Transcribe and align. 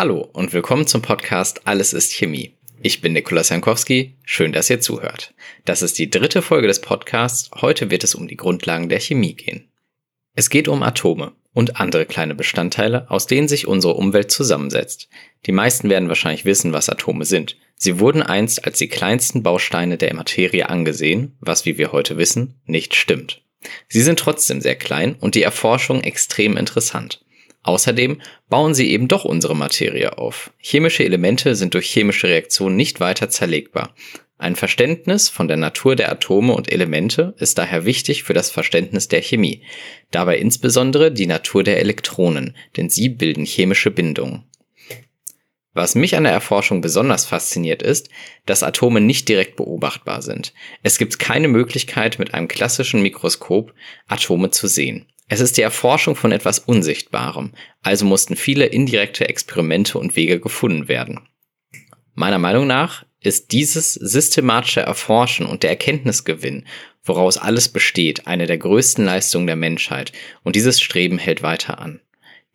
Hallo 0.00 0.26
und 0.32 0.54
willkommen 0.54 0.86
zum 0.86 1.02
Podcast 1.02 1.66
Alles 1.66 1.92
ist 1.92 2.14
Chemie. 2.14 2.54
Ich 2.80 3.02
bin 3.02 3.12
Nikolaus 3.12 3.50
Jankowski, 3.50 4.16
schön, 4.24 4.50
dass 4.50 4.70
ihr 4.70 4.80
zuhört. 4.80 5.34
Das 5.66 5.82
ist 5.82 5.98
die 5.98 6.08
dritte 6.08 6.40
Folge 6.40 6.68
des 6.68 6.80
Podcasts. 6.80 7.50
Heute 7.60 7.90
wird 7.90 8.02
es 8.02 8.14
um 8.14 8.26
die 8.26 8.38
Grundlagen 8.38 8.88
der 8.88 8.98
Chemie 8.98 9.34
gehen. 9.34 9.68
Es 10.34 10.48
geht 10.48 10.68
um 10.68 10.82
Atome 10.82 11.32
und 11.52 11.78
andere 11.78 12.06
kleine 12.06 12.34
Bestandteile, 12.34 13.10
aus 13.10 13.26
denen 13.26 13.46
sich 13.46 13.66
unsere 13.66 13.92
Umwelt 13.92 14.30
zusammensetzt. 14.30 15.10
Die 15.44 15.52
meisten 15.52 15.90
werden 15.90 16.08
wahrscheinlich 16.08 16.46
wissen, 16.46 16.72
was 16.72 16.88
Atome 16.88 17.26
sind. 17.26 17.58
Sie 17.76 18.00
wurden 18.00 18.22
einst 18.22 18.64
als 18.64 18.78
die 18.78 18.88
kleinsten 18.88 19.42
Bausteine 19.42 19.98
der 19.98 20.14
Materie 20.14 20.70
angesehen, 20.70 21.36
was, 21.40 21.66
wie 21.66 21.76
wir 21.76 21.92
heute 21.92 22.16
wissen, 22.16 22.58
nicht 22.64 22.94
stimmt. 22.94 23.42
Sie 23.86 24.00
sind 24.00 24.18
trotzdem 24.18 24.62
sehr 24.62 24.76
klein 24.76 25.16
und 25.20 25.34
die 25.34 25.42
Erforschung 25.42 26.00
extrem 26.02 26.56
interessant. 26.56 27.22
Außerdem 27.62 28.20
bauen 28.48 28.74
sie 28.74 28.90
eben 28.90 29.08
doch 29.08 29.24
unsere 29.24 29.54
Materie 29.54 30.16
auf. 30.16 30.52
Chemische 30.58 31.04
Elemente 31.04 31.54
sind 31.54 31.74
durch 31.74 31.86
chemische 31.86 32.28
Reaktionen 32.28 32.76
nicht 32.76 33.00
weiter 33.00 33.28
zerlegbar. 33.28 33.94
Ein 34.38 34.56
Verständnis 34.56 35.28
von 35.28 35.48
der 35.48 35.58
Natur 35.58 35.96
der 35.96 36.10
Atome 36.10 36.54
und 36.54 36.72
Elemente 36.72 37.34
ist 37.36 37.58
daher 37.58 37.84
wichtig 37.84 38.22
für 38.22 38.32
das 38.32 38.50
Verständnis 38.50 39.06
der 39.08 39.20
Chemie, 39.20 39.62
dabei 40.10 40.38
insbesondere 40.38 41.12
die 41.12 41.26
Natur 41.26 41.62
der 41.62 41.78
Elektronen, 41.78 42.56
denn 42.78 42.88
sie 42.88 43.10
bilden 43.10 43.44
chemische 43.44 43.90
Bindungen. 43.90 44.44
Was 45.74 45.94
mich 45.94 46.16
an 46.16 46.24
der 46.24 46.32
Erforschung 46.32 46.80
besonders 46.80 47.26
fasziniert 47.26 47.82
ist, 47.82 48.08
dass 48.46 48.62
Atome 48.62 49.02
nicht 49.02 49.28
direkt 49.28 49.56
beobachtbar 49.56 50.22
sind. 50.22 50.54
Es 50.82 50.96
gibt 50.96 51.18
keine 51.18 51.46
Möglichkeit, 51.46 52.18
mit 52.18 52.32
einem 52.32 52.48
klassischen 52.48 53.02
Mikroskop 53.02 53.74
Atome 54.08 54.50
zu 54.50 54.66
sehen. 54.66 55.06
Es 55.32 55.38
ist 55.38 55.56
die 55.56 55.62
Erforschung 55.62 56.16
von 56.16 56.32
etwas 56.32 56.58
Unsichtbarem, 56.58 57.52
also 57.82 58.04
mussten 58.04 58.34
viele 58.34 58.66
indirekte 58.66 59.28
Experimente 59.28 59.96
und 59.96 60.16
Wege 60.16 60.40
gefunden 60.40 60.88
werden. 60.88 61.20
Meiner 62.14 62.40
Meinung 62.40 62.66
nach 62.66 63.04
ist 63.20 63.52
dieses 63.52 63.94
systematische 63.94 64.80
Erforschen 64.80 65.46
und 65.46 65.62
der 65.62 65.70
Erkenntnisgewinn, 65.70 66.66
woraus 67.04 67.38
alles 67.38 67.68
besteht, 67.68 68.26
eine 68.26 68.48
der 68.48 68.58
größten 68.58 69.04
Leistungen 69.04 69.46
der 69.46 69.54
Menschheit, 69.54 70.10
und 70.42 70.56
dieses 70.56 70.80
Streben 70.80 71.18
hält 71.18 71.44
weiter 71.44 71.78
an. 71.78 72.00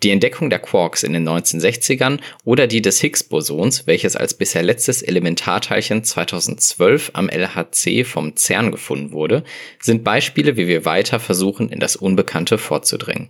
Die 0.04 0.12
Entdeckung 0.12 0.50
der 0.50 0.60
Quarks 0.60 1.04
in 1.04 1.14
den 1.14 1.28
1960ern 1.28 2.20
oder 2.44 2.68
die 2.68 2.82
des 2.82 3.00
Higgs-Bosons, 3.00 3.88
welches 3.88 4.16
als 4.16 4.34
bisher 4.34 4.62
letztes 4.62 5.02
Elementarteilchen 5.02 6.04
2012 6.04 7.12
am 7.14 7.30
LHC 7.30 8.04
vom 8.04 8.36
CERN 8.36 8.72
gefunden 8.72 9.12
wurde, 9.12 9.44
sind 9.80 10.04
Beispiele, 10.04 10.58
wie 10.58 10.68
wir 10.68 10.86
weiter 10.86 11.20
versuchen, 11.20 11.70
in 11.70 11.80
das 11.80 11.96
Unbekannte 11.96 12.58
vorzudringen. 12.58 13.30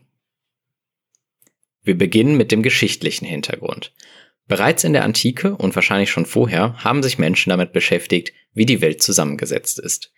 Wir 1.84 1.98
beginnen 1.98 2.36
mit 2.36 2.52
dem 2.52 2.64
geschichtlichen 2.64 3.26
Hintergrund. 3.26 3.94
Bereits 4.48 4.84
in 4.84 4.94
der 4.94 5.04
Antike 5.04 5.56
und 5.56 5.76
wahrscheinlich 5.76 6.10
schon 6.10 6.26
vorher 6.26 6.84
haben 6.84 7.04
sich 7.04 7.20
Menschen 7.20 7.52
damit 7.52 7.74
beschäftigt, 7.74 8.34
wie 8.54 8.66
die 8.66 8.82
Welt 8.82 9.02
zusammengesetzt 9.02 9.80
ist. 9.80 10.12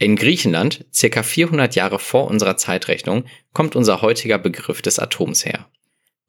In 0.00 0.16
Griechenland, 0.16 0.86
circa 0.90 1.22
400 1.22 1.74
Jahre 1.74 1.98
vor 1.98 2.26
unserer 2.28 2.56
Zeitrechnung, 2.56 3.26
kommt 3.52 3.76
unser 3.76 4.00
heutiger 4.00 4.38
Begriff 4.38 4.80
des 4.80 4.98
Atoms 4.98 5.44
her. 5.44 5.68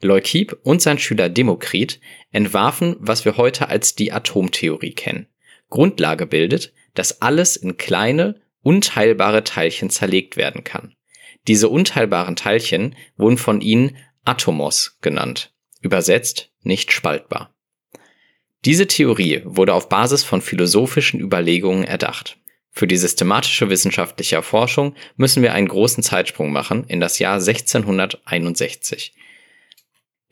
Leukip 0.01 0.59
und 0.63 0.81
sein 0.81 0.99
Schüler 0.99 1.29
Demokrit 1.29 2.01
entwarfen, 2.31 2.97
was 2.99 3.23
wir 3.23 3.37
heute 3.37 3.69
als 3.69 3.95
die 3.95 4.11
Atomtheorie 4.11 4.91
kennen. 4.91 5.27
Grundlage 5.69 6.25
bildet, 6.25 6.73
dass 6.95 7.21
alles 7.21 7.55
in 7.55 7.77
kleine, 7.77 8.41
unteilbare 8.61 9.45
Teilchen 9.45 9.89
zerlegt 9.89 10.35
werden 10.35 10.65
kann. 10.65 10.93
Diese 11.47 11.69
unteilbaren 11.69 12.35
Teilchen 12.35 12.97
wurden 13.15 13.37
von 13.37 13.61
ihnen 13.61 13.95
Atomos 14.25 14.97
genannt, 14.99 15.53
übersetzt 15.79 16.51
nicht 16.61 16.91
spaltbar. 16.91 17.55
Diese 18.65 18.85
Theorie 18.85 19.43
wurde 19.45 19.73
auf 19.73 19.87
Basis 19.87 20.25
von 20.25 20.41
philosophischen 20.41 21.21
Überlegungen 21.21 21.85
erdacht. 21.85 22.37
Für 22.71 22.87
die 22.87 22.97
systematische 22.97 23.69
wissenschaftliche 23.69 24.37
Erforschung 24.37 24.95
müssen 25.17 25.43
wir 25.43 25.53
einen 25.53 25.67
großen 25.67 26.03
Zeitsprung 26.03 26.51
machen 26.51 26.85
in 26.87 26.99
das 26.99 27.19
Jahr 27.19 27.35
1661. 27.35 29.13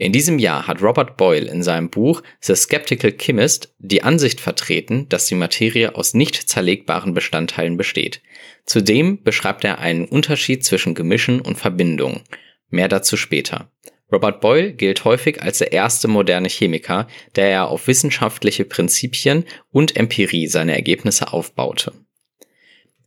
In 0.01 0.13
diesem 0.13 0.39
Jahr 0.39 0.65
hat 0.65 0.81
Robert 0.81 1.17
Boyle 1.17 1.51
in 1.51 1.61
seinem 1.61 1.89
Buch 1.89 2.23
The 2.39 2.55
Skeptical 2.55 3.11
Chemist 3.11 3.75
die 3.79 4.01
Ansicht 4.01 4.39
vertreten, 4.39 5.09
dass 5.09 5.25
die 5.25 5.35
Materie 5.35 5.93
aus 5.93 6.13
nicht 6.13 6.35
zerlegbaren 6.49 7.13
Bestandteilen 7.13 7.75
besteht. 7.75 8.21
Zudem 8.65 9.21
beschreibt 9.23 9.65
er 9.65 9.79
einen 9.79 10.05
Unterschied 10.05 10.63
zwischen 10.63 10.95
Gemischen 10.95 11.41
und 11.41 11.57
Verbindungen. 11.57 12.21
Mehr 12.69 12.87
dazu 12.87 13.17
später. 13.17 13.69
Robert 14.09 14.39
Boyle 14.39 14.71
gilt 14.71 15.03
häufig 15.03 15.41
als 15.41 15.57
der 15.57 15.73
erste 15.73 16.07
moderne 16.07 16.47
Chemiker, 16.47 17.07
der 17.35 17.49
er 17.49 17.67
auf 17.67 17.87
wissenschaftliche 17.87 18.63
Prinzipien 18.63 19.43
und 19.69 19.97
Empirie 19.97 20.47
seine 20.47 20.75
Ergebnisse 20.75 21.33
aufbaute. 21.33 21.91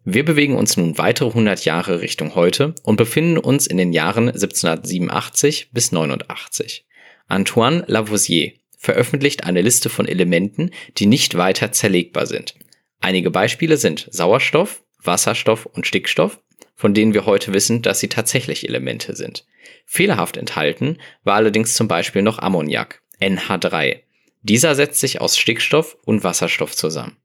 Wir 0.04 0.24
bewegen 0.24 0.56
uns 0.56 0.76
nun 0.76 0.98
weitere 0.98 1.28
100 1.28 1.64
Jahre 1.64 2.00
Richtung 2.00 2.34
heute 2.34 2.74
und 2.82 2.96
befinden 2.96 3.38
uns 3.38 3.68
in 3.68 3.76
den 3.76 3.92
Jahren 3.92 4.28
1787 4.28 5.70
bis 5.72 5.92
89. 5.92 6.84
Antoine 7.28 7.84
Lavoisier 7.86 8.52
veröffentlicht 8.76 9.44
eine 9.44 9.62
Liste 9.62 9.88
von 9.88 10.08
Elementen, 10.08 10.72
die 10.98 11.06
nicht 11.06 11.36
weiter 11.36 11.70
zerlegbar 11.70 12.26
sind. 12.26 12.56
Einige 13.00 13.30
Beispiele 13.30 13.76
sind 13.76 14.08
Sauerstoff, 14.10 14.82
Wasserstoff 15.00 15.66
und 15.66 15.86
Stickstoff, 15.86 16.40
von 16.74 16.94
denen 16.94 17.14
wir 17.14 17.24
heute 17.24 17.52
wissen, 17.52 17.82
dass 17.82 18.00
sie 18.00 18.08
tatsächlich 18.08 18.68
Elemente 18.68 19.14
sind. 19.14 19.46
Fehlerhaft 19.86 20.36
enthalten 20.36 20.98
war 21.22 21.36
allerdings 21.36 21.74
zum 21.74 21.86
Beispiel 21.86 22.22
noch 22.22 22.40
Ammoniak, 22.40 23.02
NH3. 23.20 24.00
Dieser 24.42 24.74
setzt 24.74 24.98
sich 24.98 25.20
aus 25.20 25.38
Stickstoff 25.38 25.96
und 26.04 26.24
Wasserstoff 26.24 26.74
zusammen. 26.74 27.16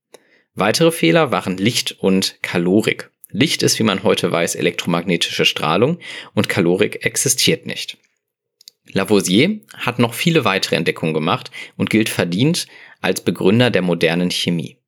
Weitere 0.58 0.92
Fehler 0.92 1.30
waren 1.30 1.56
Licht 1.58 1.98
und 2.00 2.40
Kalorik. 2.42 3.12
Licht 3.30 3.62
ist, 3.62 3.78
wie 3.78 3.84
man 3.84 4.02
heute 4.02 4.32
weiß, 4.32 4.56
elektromagnetische 4.56 5.46
Strahlung 5.46 6.00
und 6.34 6.50
Kalorik 6.50 7.06
existiert 7.06 7.68
nicht. 7.68 8.00
Lavoisier 8.88 9.60
hat 9.76 10.00
noch 10.00 10.16
viele 10.16 10.46
weitere 10.46 10.76
Entdeckungen 10.76 11.14
gemacht 11.14 11.52
und 11.76 11.92
gilt 11.92 12.10
verdient 12.10 12.66
als 13.02 13.22
Begründer 13.22 13.70
der 13.70 13.84
modernen 13.84 14.32
Chemie. 14.32 14.80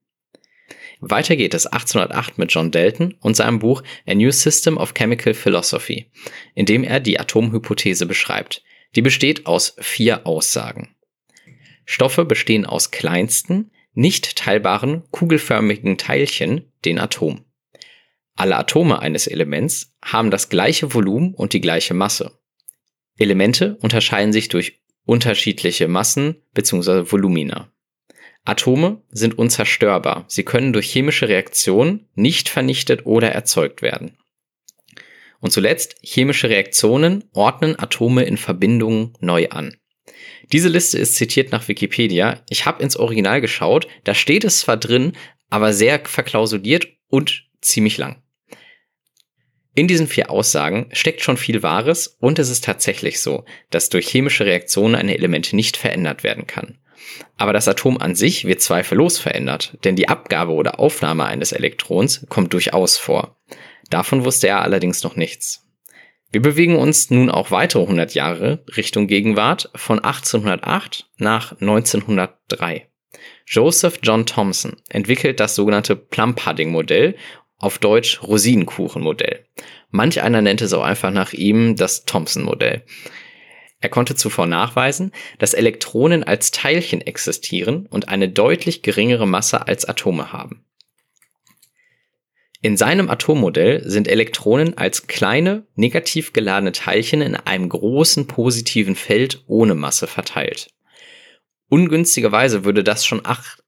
Weiter 1.01 1.35
geht 1.35 1.53
es 1.53 1.67
1808 1.67 2.39
mit 2.39 2.51
John 2.51 2.71
Dalton 2.71 3.13
und 3.19 3.35
seinem 3.35 3.59
Buch 3.59 3.83
A 4.07 4.15
New 4.15 4.31
System 4.31 4.75
of 4.75 4.95
Chemical 4.95 5.35
Philosophy, 5.35 6.07
in 6.55 6.65
dem 6.65 6.83
er 6.83 6.99
die 6.99 7.19
Atomhypothese 7.19 8.07
beschreibt. 8.07 8.63
Die 8.95 9.03
besteht 9.03 9.45
aus 9.45 9.75
vier 9.77 10.25
Aussagen. 10.25 10.95
Stoffe 11.85 12.25
bestehen 12.25 12.65
aus 12.65 12.89
kleinsten, 12.89 13.69
nicht 13.93 14.35
teilbaren 14.35 15.03
kugelförmigen 15.11 15.97
Teilchen, 15.97 16.71
den 16.85 16.99
Atom. 16.99 17.45
Alle 18.35 18.55
Atome 18.55 18.99
eines 18.99 19.27
Elements 19.27 19.95
haben 20.03 20.31
das 20.31 20.49
gleiche 20.49 20.93
Volumen 20.93 21.33
und 21.33 21.53
die 21.53 21.61
gleiche 21.61 21.93
Masse. 21.93 22.39
Elemente 23.17 23.77
unterscheiden 23.81 24.31
sich 24.31 24.47
durch 24.47 24.81
unterschiedliche 25.05 25.87
Massen 25.87 26.41
bzw. 26.53 27.11
Volumina. 27.11 27.71
Atome 28.45 29.03
sind 29.09 29.37
unzerstörbar. 29.37 30.25
Sie 30.27 30.43
können 30.43 30.71
durch 30.71 30.89
chemische 30.89 31.27
Reaktionen 31.27 32.07
nicht 32.15 32.49
vernichtet 32.49 33.05
oder 33.05 33.31
erzeugt 33.31 33.81
werden. 33.81 34.17
Und 35.39 35.51
zuletzt, 35.51 35.97
chemische 36.01 36.49
Reaktionen 36.49 37.25
ordnen 37.33 37.77
Atome 37.77 38.23
in 38.23 38.37
Verbindungen 38.37 39.13
neu 39.19 39.49
an. 39.49 39.75
Diese 40.51 40.69
Liste 40.69 40.97
ist 40.97 41.15
zitiert 41.15 41.51
nach 41.51 41.67
Wikipedia. 41.67 42.41
Ich 42.49 42.65
habe 42.65 42.81
ins 42.81 42.97
Original 42.97 43.41
geschaut, 43.41 43.87
da 44.03 44.15
steht 44.15 44.43
es 44.43 44.61
zwar 44.61 44.77
drin, 44.77 45.13
aber 45.49 45.73
sehr 45.73 46.01
verklausuliert 46.05 46.87
und 47.07 47.45
ziemlich 47.61 47.97
lang. 47.97 48.21
In 49.75 49.87
diesen 49.87 50.07
vier 50.07 50.29
Aussagen 50.29 50.89
steckt 50.91 51.21
schon 51.21 51.37
viel 51.37 51.63
Wahres 51.63 52.07
und 52.19 52.39
es 52.39 52.49
ist 52.49 52.63
tatsächlich 52.63 53.21
so, 53.21 53.45
dass 53.69 53.89
durch 53.89 54.07
chemische 54.07 54.45
Reaktionen 54.45 54.95
ein 54.95 55.09
Element 55.09 55.53
nicht 55.53 55.77
verändert 55.77 56.23
werden 56.23 56.47
kann. 56.47 56.79
Aber 57.37 57.53
das 57.53 57.67
Atom 57.67 57.97
an 57.97 58.15
sich 58.15 58.45
wird 58.45 58.61
zweifellos 58.61 59.19
verändert, 59.19 59.77
denn 59.83 59.95
die 59.95 60.09
Abgabe 60.09 60.51
oder 60.51 60.79
Aufnahme 60.79 61.25
eines 61.25 61.51
Elektrons 61.51 62.25
kommt 62.27 62.53
durchaus 62.53 62.97
vor. 62.97 63.37
Davon 63.89 64.25
wusste 64.25 64.47
er 64.47 64.61
allerdings 64.61 65.03
noch 65.03 65.15
nichts. 65.15 65.68
Wir 66.31 66.41
bewegen 66.41 66.75
uns 66.75 67.09
nun 67.09 67.31
auch 67.31 67.49
weitere 67.49 67.81
100 67.81 68.13
Jahre 68.13 68.63
Richtung 68.77 69.07
Gegenwart 69.07 69.71
von 69.75 69.97
1808 69.97 71.09
nach 71.17 71.59
1903. 71.59 72.87
Joseph 73.47 73.99
John 74.03 74.27
Thomson 74.27 74.75
entwickelt 74.89 75.39
das 75.39 75.55
sogenannte 75.55 75.95
Plum-Pudding-Modell, 75.95 77.15
auf 77.59 77.77
Deutsch 77.77 78.23
Rosinenkuchen-Modell. 78.23 79.45
Manch 79.91 80.21
einer 80.21 80.41
nennt 80.41 80.61
es 80.61 80.73
auch 80.73 80.83
einfach 80.83 81.11
nach 81.11 81.33
ihm 81.33 81.75
das 81.75 82.05
Thomson-Modell. 82.05 82.83
Er 83.81 83.89
konnte 83.89 84.15
zuvor 84.15 84.45
nachweisen, 84.45 85.11
dass 85.37 85.53
Elektronen 85.53 86.23
als 86.23 86.51
Teilchen 86.51 87.01
existieren 87.01 87.85
und 87.87 88.09
eine 88.09 88.29
deutlich 88.29 88.81
geringere 88.81 89.27
Masse 89.27 89.67
als 89.67 89.85
Atome 89.85 90.33
haben. 90.33 90.65
In 92.61 92.75
seinem 92.75 93.09
Atommodell 93.09 93.83
sind 93.85 94.09
Elektronen 94.09 94.77
als 94.77 95.07
kleine, 95.07 95.65
negativ 95.75 96.33
geladene 96.33 96.73
Teilchen 96.73 97.21
in 97.21 97.35
einem 97.35 97.69
großen 97.69 98.27
positiven 98.27 98.95
Feld 98.95 99.43
ohne 99.47 99.75
Masse 99.75 100.07
verteilt. 100.07 100.67
Ungünstigerweise 101.69 102.65
würde 102.65 102.83
das 102.83 103.05
schon 103.05 103.21
ach, 103.23 103.59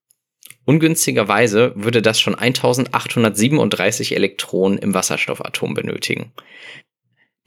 ungünstigerweise 0.65 1.71
würde 1.75 2.01
das 2.01 2.19
schon 2.19 2.35
1837 2.35 4.13
Elektronen 4.13 4.77
im 4.77 4.93
Wasserstoffatom 4.93 5.73
benötigen. 5.73 6.33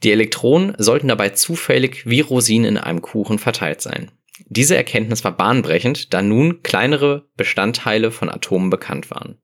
Die 0.03 0.11
Elektronen 0.11 0.73
sollten 0.79 1.09
dabei 1.09 1.29
zufällig 1.29 2.07
wie 2.07 2.21
Rosinen 2.21 2.69
in 2.69 2.77
einem 2.79 3.03
Kuchen 3.03 3.37
verteilt 3.37 3.81
sein. 3.81 4.09
Diese 4.47 4.75
Erkenntnis 4.75 5.23
war 5.23 5.37
bahnbrechend, 5.37 6.11
da 6.13 6.23
nun 6.23 6.63
kleinere 6.63 7.29
Bestandteile 7.37 8.11
von 8.11 8.29
Atomen 8.29 8.69
bekannt 8.71 9.11
waren. 9.11 9.37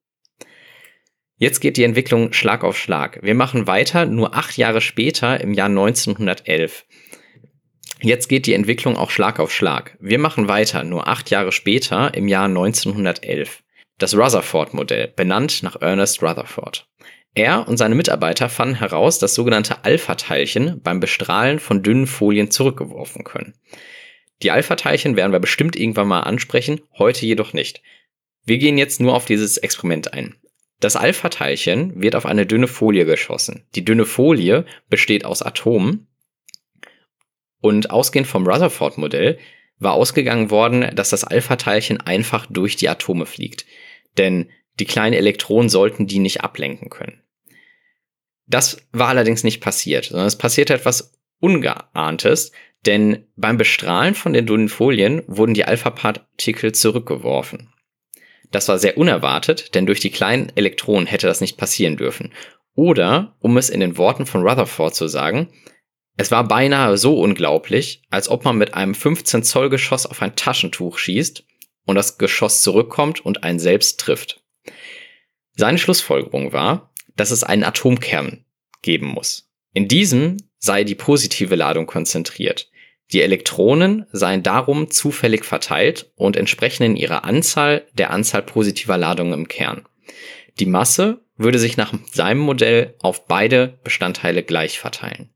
Jetzt 1.41 1.59
geht 1.59 1.77
die 1.77 1.83
Entwicklung 1.83 2.33
Schlag 2.33 2.63
auf 2.63 2.77
Schlag. 2.77 3.17
Wir 3.23 3.33
machen 3.33 3.65
weiter, 3.65 4.05
nur 4.05 4.35
acht 4.35 4.57
Jahre 4.57 4.79
später, 4.79 5.41
im 5.41 5.55
Jahr 5.55 5.69
1911. 5.69 6.85
Jetzt 7.99 8.27
geht 8.27 8.45
die 8.45 8.53
Entwicklung 8.53 8.95
auch 8.95 9.09
Schlag 9.09 9.39
auf 9.39 9.51
Schlag. 9.51 9.97
Wir 9.99 10.19
machen 10.19 10.47
weiter, 10.47 10.83
nur 10.83 11.07
acht 11.07 11.31
Jahre 11.31 11.51
später, 11.51 12.13
im 12.13 12.27
Jahr 12.27 12.45
1911. 12.45 13.63
Das 13.97 14.15
Rutherford-Modell, 14.15 15.07
benannt 15.15 15.63
nach 15.63 15.81
Ernest 15.81 16.21
Rutherford. 16.21 16.87
Er 17.33 17.67
und 17.67 17.77
seine 17.77 17.95
Mitarbeiter 17.95 18.47
fanden 18.47 18.75
heraus, 18.75 19.17
dass 19.17 19.33
sogenannte 19.33 19.83
Alpha-Teilchen 19.83 20.79
beim 20.83 20.99
Bestrahlen 20.99 21.57
von 21.57 21.81
dünnen 21.81 22.05
Folien 22.05 22.51
zurückgeworfen 22.51 23.23
können. 23.23 23.55
Die 24.43 24.51
Alpha-Teilchen 24.51 25.15
werden 25.15 25.31
wir 25.31 25.39
bestimmt 25.39 25.75
irgendwann 25.75 26.07
mal 26.07 26.19
ansprechen, 26.19 26.81
heute 26.99 27.25
jedoch 27.25 27.53
nicht. 27.53 27.81
Wir 28.45 28.59
gehen 28.59 28.77
jetzt 28.77 29.01
nur 29.01 29.15
auf 29.15 29.25
dieses 29.25 29.57
Experiment 29.57 30.13
ein. 30.13 30.35
Das 30.81 30.95
Alpha-Teilchen 30.95 32.01
wird 32.01 32.15
auf 32.15 32.25
eine 32.25 32.47
dünne 32.47 32.67
Folie 32.67 33.05
geschossen. 33.05 33.63
Die 33.75 33.85
dünne 33.85 34.05
Folie 34.05 34.65
besteht 34.89 35.25
aus 35.25 35.43
Atomen 35.43 36.07
und 37.61 37.91
ausgehend 37.91 38.27
vom 38.27 38.47
Rutherford-Modell 38.47 39.37
war 39.77 39.93
ausgegangen 39.93 40.49
worden, 40.49 40.95
dass 40.95 41.11
das 41.11 41.23
Alpha-Teilchen 41.23 42.01
einfach 42.01 42.47
durch 42.47 42.75
die 42.75 42.89
Atome 42.89 43.27
fliegt. 43.27 43.65
Denn 44.17 44.49
die 44.79 44.85
kleinen 44.85 45.13
Elektronen 45.13 45.69
sollten 45.69 46.07
die 46.07 46.19
nicht 46.19 46.41
ablenken 46.41 46.89
können. 46.89 47.21
Das 48.47 48.77
war 48.91 49.09
allerdings 49.09 49.43
nicht 49.43 49.61
passiert, 49.61 50.05
sondern 50.05 50.27
es 50.27 50.37
passierte 50.37 50.73
etwas 50.73 51.13
Ungeahntes, 51.39 52.51
denn 52.87 53.27
beim 53.35 53.57
Bestrahlen 53.57 54.15
von 54.15 54.33
den 54.33 54.47
dünnen 54.47 54.69
Folien 54.69 55.21
wurden 55.27 55.53
die 55.53 55.65
Alpha-Partikel 55.65 56.71
zurückgeworfen. 56.71 57.71
Das 58.51 58.67
war 58.67 58.77
sehr 58.77 58.97
unerwartet, 58.97 59.75
denn 59.75 59.85
durch 59.85 59.99
die 59.99 60.11
kleinen 60.11 60.51
Elektronen 60.55 61.07
hätte 61.07 61.27
das 61.27 61.41
nicht 61.41 61.57
passieren 61.57 61.97
dürfen. 61.97 62.33
Oder, 62.75 63.35
um 63.39 63.57
es 63.57 63.69
in 63.69 63.79
den 63.79 63.97
Worten 63.97 64.25
von 64.25 64.47
Rutherford 64.47 64.93
zu 64.93 65.07
sagen, 65.07 65.49
es 66.17 66.31
war 66.31 66.47
beinahe 66.47 66.97
so 66.97 67.19
unglaublich, 67.19 68.03
als 68.09 68.29
ob 68.29 68.45
man 68.45 68.57
mit 68.57 68.73
einem 68.73 68.93
15 68.93 69.43
Zoll 69.43 69.69
Geschoss 69.69 70.05
auf 70.05 70.21
ein 70.21 70.35
Taschentuch 70.35 70.97
schießt 70.97 71.43
und 71.85 71.95
das 71.95 72.17
Geschoss 72.17 72.61
zurückkommt 72.61 73.25
und 73.25 73.43
einen 73.43 73.59
selbst 73.59 73.99
trifft. 73.99 74.43
Seine 75.55 75.77
Schlussfolgerung 75.77 76.53
war, 76.53 76.93
dass 77.15 77.31
es 77.31 77.43
einen 77.43 77.63
Atomkern 77.63 78.45
geben 78.81 79.07
muss. 79.07 79.49
In 79.73 79.87
diesem 79.87 80.37
sei 80.57 80.83
die 80.83 80.95
positive 80.95 81.55
Ladung 81.55 81.87
konzentriert. 81.87 82.69
Die 83.13 83.21
Elektronen 83.21 84.05
seien 84.11 84.41
darum 84.41 84.89
zufällig 84.89 85.43
verteilt 85.43 86.11
und 86.15 86.37
entsprechen 86.37 86.83
in 86.83 86.95
ihrer 86.95 87.25
Anzahl 87.25 87.85
der 87.93 88.11
Anzahl 88.11 88.41
positiver 88.41 88.97
Ladungen 88.97 89.33
im 89.33 89.47
Kern. 89.47 89.85
Die 90.59 90.65
Masse 90.65 91.21
würde 91.35 91.59
sich 91.59 91.75
nach 91.75 91.93
seinem 92.11 92.39
Modell 92.39 92.95
auf 92.99 93.25
beide 93.25 93.79
Bestandteile 93.83 94.43
gleich 94.43 94.79
verteilen. 94.79 95.29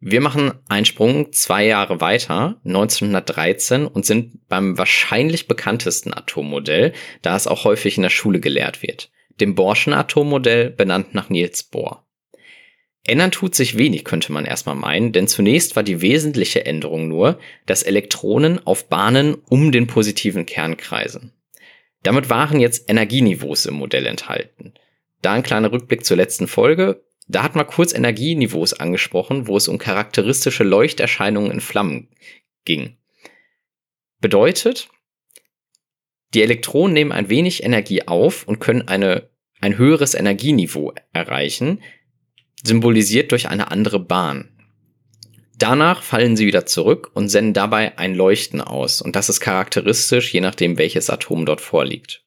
Wir 0.00 0.20
machen 0.20 0.52
einen 0.68 0.84
Sprung 0.84 1.32
zwei 1.32 1.66
Jahre 1.66 2.00
weiter, 2.00 2.60
1913, 2.64 3.84
und 3.86 4.06
sind 4.06 4.46
beim 4.48 4.78
wahrscheinlich 4.78 5.48
bekanntesten 5.48 6.14
Atommodell, 6.14 6.92
da 7.22 7.34
es 7.34 7.48
auch 7.48 7.64
häufig 7.64 7.96
in 7.96 8.04
der 8.04 8.10
Schule 8.10 8.38
gelehrt 8.38 8.82
wird, 8.82 9.10
dem 9.40 9.56
Bohrschen 9.56 9.92
Atommodell, 9.92 10.70
benannt 10.70 11.14
nach 11.14 11.30
Niels 11.30 11.64
Bohr. 11.64 12.07
Ändern 13.08 13.30
tut 13.30 13.54
sich 13.54 13.78
wenig, 13.78 14.04
könnte 14.04 14.32
man 14.32 14.44
erstmal 14.44 14.74
meinen, 14.74 15.12
denn 15.12 15.28
zunächst 15.28 15.76
war 15.76 15.82
die 15.82 16.00
wesentliche 16.00 16.66
Änderung 16.66 17.08
nur, 17.08 17.38
dass 17.66 17.82
Elektronen 17.82 18.64
auf 18.66 18.88
Bahnen 18.88 19.34
um 19.48 19.72
den 19.72 19.86
positiven 19.86 20.46
Kern 20.46 20.76
kreisen. 20.76 21.32
Damit 22.02 22.30
waren 22.30 22.60
jetzt 22.60 22.88
Energieniveaus 22.88 23.66
im 23.66 23.74
Modell 23.74 24.06
enthalten. 24.06 24.74
Da 25.22 25.32
ein 25.32 25.42
kleiner 25.42 25.72
Rückblick 25.72 26.04
zur 26.04 26.16
letzten 26.16 26.46
Folge. 26.46 27.02
Da 27.26 27.42
hat 27.42 27.56
man 27.56 27.66
kurz 27.66 27.92
Energieniveaus 27.92 28.72
angesprochen, 28.72 29.46
wo 29.46 29.56
es 29.56 29.68
um 29.68 29.78
charakteristische 29.78 30.64
Leuchterscheinungen 30.64 31.50
in 31.50 31.60
Flammen 31.60 32.08
ging. 32.64 32.96
Bedeutet, 34.20 34.88
die 36.34 36.42
Elektronen 36.42 36.94
nehmen 36.94 37.12
ein 37.12 37.28
wenig 37.28 37.62
Energie 37.62 38.06
auf 38.06 38.46
und 38.46 38.60
können 38.60 38.86
eine, 38.86 39.28
ein 39.60 39.78
höheres 39.78 40.14
Energieniveau 40.14 40.92
erreichen, 41.12 41.82
symbolisiert 42.64 43.32
durch 43.32 43.48
eine 43.48 43.70
andere 43.70 44.00
Bahn. 44.00 44.50
Danach 45.58 46.02
fallen 46.02 46.36
sie 46.36 46.46
wieder 46.46 46.66
zurück 46.66 47.10
und 47.14 47.28
senden 47.28 47.52
dabei 47.52 47.98
ein 47.98 48.14
Leuchten 48.14 48.60
aus, 48.60 49.02
und 49.02 49.16
das 49.16 49.28
ist 49.28 49.40
charakteristisch, 49.40 50.32
je 50.32 50.40
nachdem, 50.40 50.78
welches 50.78 51.10
Atom 51.10 51.46
dort 51.46 51.60
vorliegt. 51.60 52.24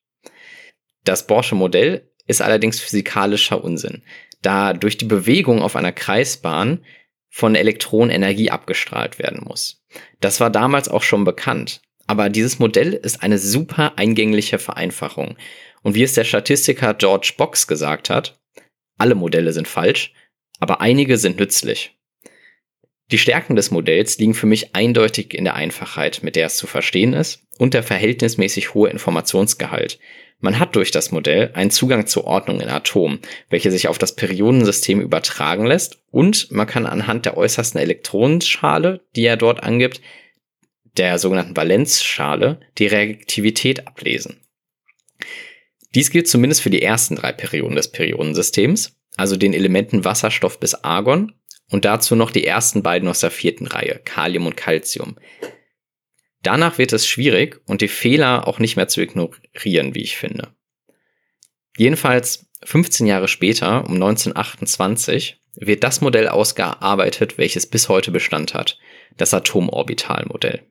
Das 1.06 1.28
Borsche 1.28 1.56
Modell 1.56 2.12
ist 2.28 2.42
allerdings 2.42 2.80
physikalischer 2.80 3.63
Unsinn, 3.63 4.04
da 4.42 4.74
durch 4.74 4.98
die 4.98 5.06
Bewegung 5.06 5.62
auf 5.62 5.75
einer 5.75 5.94
Kreisbahn 5.94 6.84
von 7.30 7.56
Elektronen 7.56 8.13
Energie 8.13 8.51
abgestrahlt 8.51 9.18
werden 9.18 9.44
muss. 9.45 9.81
Das 10.19 10.42
war 10.42 10.50
damals 10.50 10.89
auch 10.89 11.04
schon 11.04 11.24
bekannt, 11.24 11.81
aber 12.07 12.30
dieses 12.30 12.60
Modell 12.60 12.94
ist 12.94 13.24
eine 13.24 13.38
super 13.38 13.98
eingängliche 13.98 14.60
Vereinfachung. 14.60 15.38
Und 15.81 15.95
wie 15.95 16.04
es 16.04 16.13
der 16.13 16.25
Statistiker 16.25 16.94
George 16.94 17.34
Box 17.38 17.68
gesagt 17.68 18.10
hat, 18.10 18.39
alle 18.98 19.16
Modelle 19.16 19.54
sind 19.54 19.68
falsch, 19.68 20.13
aber 20.62 20.80
einige 20.80 21.18
sind 21.18 21.40
nützlich. 21.40 21.98
Die 23.12 23.18
Stärken 23.18 23.58
des 23.58 23.72
Modells 23.72 24.18
liegen 24.19 24.34
für 24.34 24.46
mich 24.46 24.74
eindeutig 24.74 25.34
in 25.34 25.44
der 25.44 25.56
Einfachheit, 25.56 26.24
mit 26.24 26.38
der 26.38 26.46
es 26.46 26.56
zu 26.56 26.66
verstehen 26.66 27.12
ist, 27.12 27.46
und 27.58 27.74
der 27.74 27.84
verhältnismäßig 27.84 28.74
hohe 28.74 28.90
Informationsgehalt. 28.90 30.00
Man 30.40 30.60
hat 30.60 30.75
durch 30.75 30.92
das 30.92 31.12
Modell 31.12 31.52
einen 31.54 31.72
Zugang 31.72 32.08
zur 32.08 32.25
Ordnung 32.25 32.62
in 32.62 32.70
Atomen, 32.70 33.20
welche 33.50 33.70
sich 33.70 33.89
auf 33.89 33.98
das 33.98 34.15
Periodensystem 34.15 35.01
übertragen 35.01 35.65
lässt, 35.65 36.01
und 36.10 36.51
man 36.51 36.68
kann 36.68 36.86
anhand 36.86 37.25
der 37.25 37.36
äußersten 37.36 37.82
Elektronenschale, 37.82 39.01
die 39.15 39.25
er 39.25 39.38
dort 39.38 39.62
angibt, 39.63 40.00
der 40.96 41.20
sogenannten 41.20 41.58
Valenzschale, 41.58 42.60
die 42.77 42.88
Reaktivität 42.88 43.88
ablesen. 43.88 44.41
Dies 45.96 46.12
gilt 46.12 46.27
zumindest 46.27 46.62
für 46.62 46.70
die 46.70 46.82
ersten 46.82 47.15
drei 47.15 47.34
Perioden 47.34 47.75
des 47.75 47.91
Periodensystems 47.91 49.00
also 49.18 49.36
den 49.36 49.53
Elementen 49.53 50.06
Wasserstoff 50.06 50.60
bis 50.60 50.74
Argon 50.74 51.34
und 51.70 51.86
dazu 51.86 52.15
noch 52.15 52.32
die 52.32 52.46
ersten 52.46 52.84
beiden 52.84 53.08
aus 53.08 53.20
der 53.22 53.32
vierten 53.32 53.68
Reihe, 53.68 54.01
Kalium 54.03 54.46
und 54.46 54.58
Calcium. 54.58 55.18
Danach 56.44 56.77
wird 56.77 56.91
es 56.94 57.08
schwierig 57.08 57.62
und 57.65 57.82
die 57.82 57.88
Fehler 57.88 58.48
auch 58.48 58.60
nicht 58.60 58.75
mehr 58.75 58.88
zu 58.88 59.01
ignorieren, 59.01 59.94
wie 59.96 60.01
ich 60.01 60.18
finde. 60.18 60.56
Jedenfalls 61.77 62.48
15 62.63 63.08
Jahre 63.08 63.27
später, 63.27 63.86
um 63.86 63.96
1928, 63.96 65.41
wird 65.56 65.84
das 65.84 66.01
Modell 66.01 66.27
ausgearbeitet, 66.27 67.38
welches 67.38 67.68
bis 67.68 67.89
heute 67.89 68.12
Bestand 68.12 68.53
hat, 68.53 68.77
das 69.18 69.34
Atomorbitalmodell. 69.34 70.63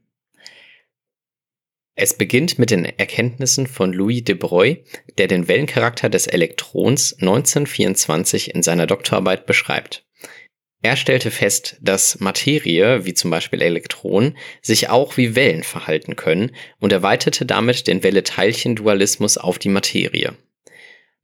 Es 2.03 2.15
beginnt 2.15 2.59
mit 2.59 2.71
den 2.71 2.87
Erkenntnissen 2.87 3.67
von 3.67 3.93
Louis 3.93 4.25
de 4.25 4.35
Broglie, 4.35 4.85
der 5.19 5.27
den 5.27 5.49
Wellencharakter 5.49 6.09
des 6.09 6.27
Elektrons 6.27 7.13
1924 7.21 8.55
in 8.55 8.63
seiner 8.63 8.87
Doktorarbeit 8.87 9.45
beschreibt. 9.45 10.07
Er 10.81 10.97
stellte 10.97 11.31
fest, 11.31 11.77
dass 11.83 12.19
Materie, 12.19 13.05
wie 13.05 13.13
zum 13.13 13.31
Beispiel 13.31 13.61
Elektronen, 13.61 14.39
sich 14.63 14.89
auch 14.89 15.19
wie 15.19 15.35
Wellen 15.35 15.63
verhalten 15.63 16.17
können 16.17 16.53
und 16.79 16.91
erweiterte 16.91 17.45
damit 17.45 17.87
den 17.87 18.03
Welle-Teilchen-Dualismus 18.03 19.37
auf 19.37 19.59
die 19.59 19.69
Materie. 19.69 20.33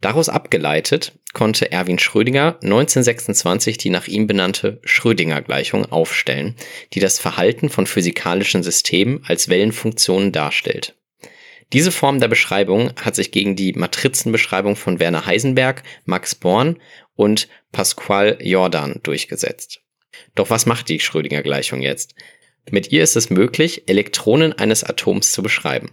Daraus 0.00 0.28
abgeleitet 0.28 1.12
konnte 1.32 1.72
Erwin 1.72 1.98
Schrödinger 1.98 2.58
1926 2.62 3.78
die 3.78 3.90
nach 3.90 4.06
ihm 4.06 4.26
benannte 4.26 4.80
Schrödinger-Gleichung 4.84 5.86
aufstellen, 5.90 6.54
die 6.92 7.00
das 7.00 7.18
Verhalten 7.18 7.70
von 7.70 7.86
physikalischen 7.86 8.62
Systemen 8.62 9.22
als 9.26 9.48
Wellenfunktionen 9.48 10.32
darstellt. 10.32 10.94
Diese 11.72 11.90
Form 11.90 12.20
der 12.20 12.28
Beschreibung 12.28 12.92
hat 13.00 13.16
sich 13.16 13.32
gegen 13.32 13.56
die 13.56 13.72
Matrizenbeschreibung 13.72 14.76
von 14.76 15.00
Werner 15.00 15.26
Heisenberg, 15.26 15.82
Max 16.04 16.34
Born 16.34 16.78
und 17.16 17.48
Pascual 17.72 18.38
Jordan 18.40 19.00
durchgesetzt. 19.02 19.80
Doch 20.34 20.50
was 20.50 20.66
macht 20.66 20.88
die 20.88 21.00
Schrödinger-Gleichung 21.00 21.82
jetzt? 21.82 22.14
Mit 22.70 22.90
ihr 22.90 23.02
ist 23.02 23.14
es 23.14 23.30
möglich, 23.30 23.88
Elektronen 23.88 24.52
eines 24.52 24.82
Atoms 24.82 25.30
zu 25.30 25.42
beschreiben. 25.42 25.92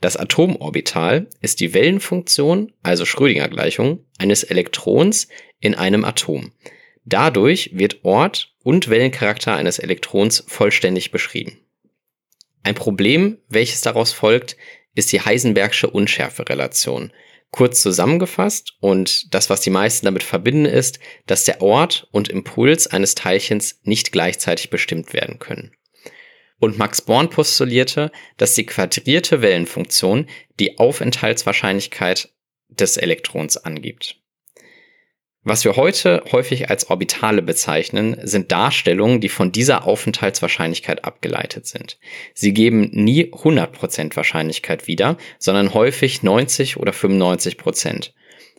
Das 0.00 0.16
Atomorbital 0.16 1.28
ist 1.40 1.60
die 1.60 1.72
Wellenfunktion, 1.72 2.72
also 2.82 3.06
Schrödinger-Gleichung, 3.06 4.04
eines 4.18 4.42
Elektrons 4.42 5.28
in 5.60 5.74
einem 5.74 6.04
Atom. 6.04 6.52
Dadurch 7.06 7.70
wird 7.72 8.04
Ort 8.04 8.54
und 8.62 8.90
Wellencharakter 8.90 9.56
eines 9.56 9.78
Elektrons 9.78 10.44
vollständig 10.46 11.10
beschrieben. 11.10 11.58
Ein 12.62 12.74
Problem, 12.74 13.38
welches 13.48 13.80
daraus 13.80 14.12
folgt, 14.12 14.58
ist 14.94 15.12
die 15.12 15.22
Heisenbergsche 15.22 15.88
Unschärferelation. 15.88 17.12
Kurz 17.50 17.80
zusammengefasst 17.80 18.74
und 18.80 19.34
das, 19.34 19.48
was 19.48 19.62
die 19.62 19.70
meisten 19.70 20.04
damit 20.04 20.22
verbinden, 20.22 20.66
ist, 20.66 21.00
dass 21.26 21.44
der 21.44 21.62
Ort 21.62 22.06
und 22.12 22.28
Impuls 22.28 22.86
eines 22.86 23.14
Teilchens 23.14 23.80
nicht 23.82 24.12
gleichzeitig 24.12 24.68
bestimmt 24.68 25.14
werden 25.14 25.38
können. 25.38 25.72
Und 26.60 26.78
Max 26.78 27.02
Born 27.02 27.30
postulierte, 27.30 28.12
dass 28.36 28.54
die 28.54 28.66
quadrierte 28.66 29.42
Wellenfunktion 29.42 30.28
die 30.60 30.78
Aufenthaltswahrscheinlichkeit 30.78 32.28
des 32.68 32.96
Elektrons 32.96 33.56
angibt. 33.56 34.20
Was 35.42 35.64
wir 35.64 35.76
heute 35.76 36.22
häufig 36.32 36.68
als 36.68 36.90
Orbitale 36.90 37.40
bezeichnen, 37.40 38.14
sind 38.22 38.52
Darstellungen, 38.52 39.22
die 39.22 39.30
von 39.30 39.52
dieser 39.52 39.86
Aufenthaltswahrscheinlichkeit 39.86 41.06
abgeleitet 41.06 41.66
sind. 41.66 41.98
Sie 42.34 42.52
geben 42.52 42.90
nie 42.92 43.32
100% 43.32 44.14
Wahrscheinlichkeit 44.16 44.86
wieder, 44.86 45.16
sondern 45.38 45.72
häufig 45.72 46.22
90 46.22 46.76
oder 46.76 46.92
95%. 46.92 48.10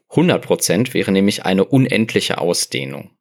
100% 0.10 0.94
wäre 0.96 1.12
nämlich 1.12 1.46
eine 1.46 1.66
unendliche 1.66 2.40
Ausdehnung. 2.40 3.12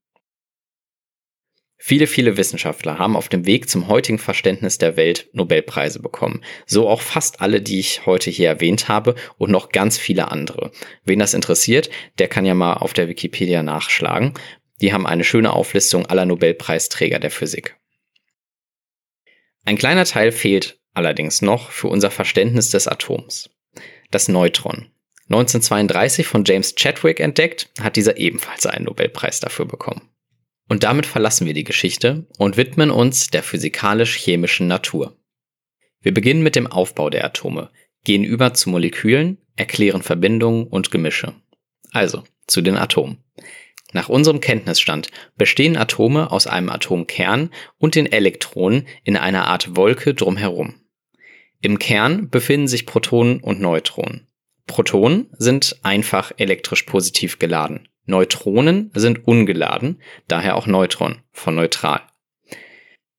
Viele, 1.83 2.07
viele 2.07 2.37
Wissenschaftler 2.37 2.99
haben 2.99 3.17
auf 3.17 3.31
dem 3.31 3.47
Weg 3.47 3.71
zum 3.71 3.89
heutigen 3.89 4.19
Verständnis 4.19 4.77
der 4.77 4.99
Welt 4.99 5.31
Nobelpreise 5.33 5.99
bekommen. 6.01 6.45
So 6.67 6.87
auch 6.87 7.01
fast 7.01 7.41
alle, 7.41 7.63
die 7.63 7.81
ich 7.81 8.05
heute 8.05 8.29
hier 8.29 8.49
erwähnt 8.49 8.89
habe 8.89 9.15
und 9.39 9.51
noch 9.51 9.71
ganz 9.71 9.97
viele 9.97 10.31
andere. 10.31 10.73
Wen 11.05 11.19
das 11.19 11.33
interessiert, 11.33 11.89
der 12.19 12.29
kann 12.29 12.45
ja 12.45 12.53
mal 12.53 12.75
auf 12.75 12.93
der 12.93 13.09
Wikipedia 13.09 13.63
nachschlagen. 13.63 14.35
Die 14.83 14.93
haben 14.93 15.07
eine 15.07 15.25
schöne 15.25 15.55
Auflistung 15.55 16.05
aller 16.05 16.27
Nobelpreisträger 16.27 17.19
der 17.19 17.31
Physik. 17.31 17.77
Ein 19.65 19.79
kleiner 19.79 20.05
Teil 20.05 20.33
fehlt 20.33 20.79
allerdings 20.93 21.41
noch 21.41 21.71
für 21.71 21.89
unser 21.89 22.11
Verständnis 22.11 22.69
des 22.69 22.89
Atoms. 22.89 23.49
Das 24.11 24.29
Neutron. 24.29 24.91
1932 25.31 26.27
von 26.27 26.45
James 26.45 26.75
Chadwick 26.75 27.21
entdeckt, 27.21 27.71
hat 27.81 27.97
dieser 27.97 28.19
ebenfalls 28.19 28.67
einen 28.67 28.85
Nobelpreis 28.85 29.41
dafür 29.41 29.65
bekommen. 29.65 30.11
Und 30.71 30.85
damit 30.85 31.05
verlassen 31.05 31.49
wir 31.49 31.53
die 31.53 31.65
Geschichte 31.65 32.27
und 32.39 32.57
widmen 32.57 32.93
uns 32.93 33.27
der 33.27 33.43
physikalisch-chemischen 33.43 34.69
Natur. 34.69 35.17
Wir 36.01 36.15
beginnen 36.15 36.45
mit 36.45 36.55
dem 36.55 36.69
Aufbau 36.69 37.11
der 37.11 37.25
Atome, 37.25 37.71
gehen 38.05 38.23
über 38.23 38.55
zu 38.55 38.71
Molekülen, 38.71 39.39
erklären 39.57 40.03
Verbindungen 40.03 40.69
und 40.69 40.93
Gemische. 40.93 41.35
Also 41.91 42.23
zu 42.47 42.61
den 42.61 42.77
Atomen. 42.77 43.19
Nach 43.93 44.09
unserem 44.09 44.41
Kenntnisstand 44.41 45.11
bestehen 45.37 45.77
Atome 45.77 46.31
aus 46.31 46.47
einem 46.47 46.69
Atomkern 46.69 47.51
und 47.79 47.97
den 47.97 48.07
Elektronen 48.07 48.87
in 49.03 49.17
einer 49.17 49.49
Art 49.49 49.75
Wolke 49.75 50.15
drumherum. 50.15 50.77
Im 51.61 51.81
Kern 51.81 52.31
befinden 52.31 52.69
sich 52.69 52.87
Protonen 52.87 53.41
und 53.41 53.61
Neutronen. 53.61 54.29
Protonen 54.69 55.31
sind 55.37 55.81
einfach 55.83 56.31
elektrisch 56.37 56.85
positiv 56.85 57.41
geladen. 57.41 57.89
Neutronen 58.07 58.91
sind 58.95 59.27
ungeladen, 59.27 60.01
daher 60.29 60.57
auch 60.57 60.67
Neutron 60.67 61.23
von 61.33 61.55
neutral. 61.55 62.01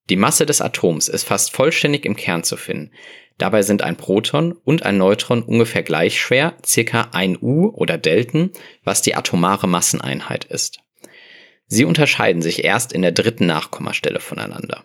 Die 0.09 0.15
Masse 0.15 0.45
des 0.45 0.61
Atoms 0.61 1.07
ist 1.07 1.23
fast 1.23 1.53
vollständig 1.55 2.05
im 2.05 2.15
Kern 2.15 2.43
zu 2.43 2.57
finden. 2.57 2.91
Dabei 3.37 3.63
sind 3.63 3.81
ein 3.81 3.95
Proton 3.95 4.51
und 4.51 4.83
ein 4.83 4.97
Neutron 4.97 5.41
ungefähr 5.41 5.83
gleich 5.83 6.19
schwer, 6.19 6.55
circa 6.65 7.09
1 7.11 7.41
U 7.41 7.69
oder 7.69 7.97
Delten, 7.97 8.51
was 8.83 9.01
die 9.01 9.15
atomare 9.15 9.67
Masseneinheit 9.67 10.45
ist. 10.45 10.79
Sie 11.65 11.85
unterscheiden 11.85 12.41
sich 12.41 12.63
erst 12.63 12.91
in 12.91 13.01
der 13.01 13.13
dritten 13.13 13.45
Nachkommastelle 13.45 14.19
voneinander. 14.19 14.83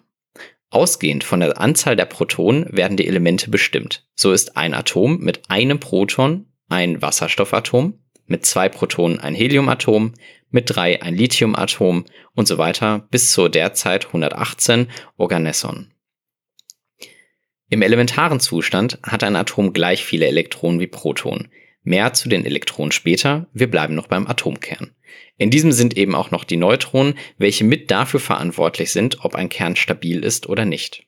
Ausgehend 0.71 1.25
von 1.25 1.41
der 1.41 1.61
Anzahl 1.61 1.97
der 1.97 2.07
Protonen 2.07 2.69
werden 2.71 2.97
die 2.97 3.07
Elemente 3.07 3.51
bestimmt. 3.51 4.07
So 4.15 4.33
ist 4.33 4.57
ein 4.57 4.75
Atom 4.75 5.19
mit 5.19 5.51
einem 5.51 5.81
Proton 5.81 6.47
ein 6.69 7.03
Wasserstoffatom, 7.03 7.99
mit 8.27 8.47
zwei 8.47 8.69
Protonen 8.69 9.21
ein 9.21 9.35
Heliumatom, 9.35 10.15
mit 10.51 10.75
drei 10.75 11.03
ein 11.03 11.15
Lithiumatom 11.15 12.05
und 12.35 12.49
so 12.49 12.59
weiter 12.59 13.07
bis 13.11 13.33
zur 13.33 13.49
derzeit 13.51 14.07
118 14.07 14.89
Organesson. 15.17 15.93
Im 17.69 17.83
elementaren 17.83 18.39
Zustand 18.39 18.99
hat 19.03 19.25
ein 19.25 19.35
Atom 19.35 19.73
gleich 19.73 20.05
viele 20.05 20.27
Elektronen 20.27 20.79
wie 20.79 20.87
Protonen. 20.87 21.49
Mehr 21.83 22.13
zu 22.13 22.29
den 22.29 22.45
Elektronen 22.45 22.93
später, 22.93 23.49
wir 23.53 23.71
bleiben 23.71 23.95
noch 23.95 24.07
beim 24.07 24.27
Atomkern. 24.27 24.95
In 25.37 25.51
diesem 25.51 25.73
sind 25.73 25.97
eben 25.97 26.15
auch 26.15 26.31
noch 26.31 26.45
die 26.45 26.57
Neutronen, 26.57 27.19
welche 27.39 27.65
mit 27.65 27.91
dafür 27.91 28.21
verantwortlich 28.21 28.93
sind, 28.93 29.25
ob 29.25 29.35
ein 29.35 29.49
Kern 29.49 29.77
stabil 29.77 30.25
ist 30.25 30.49
oder 30.49 30.65
nicht. 30.65 31.07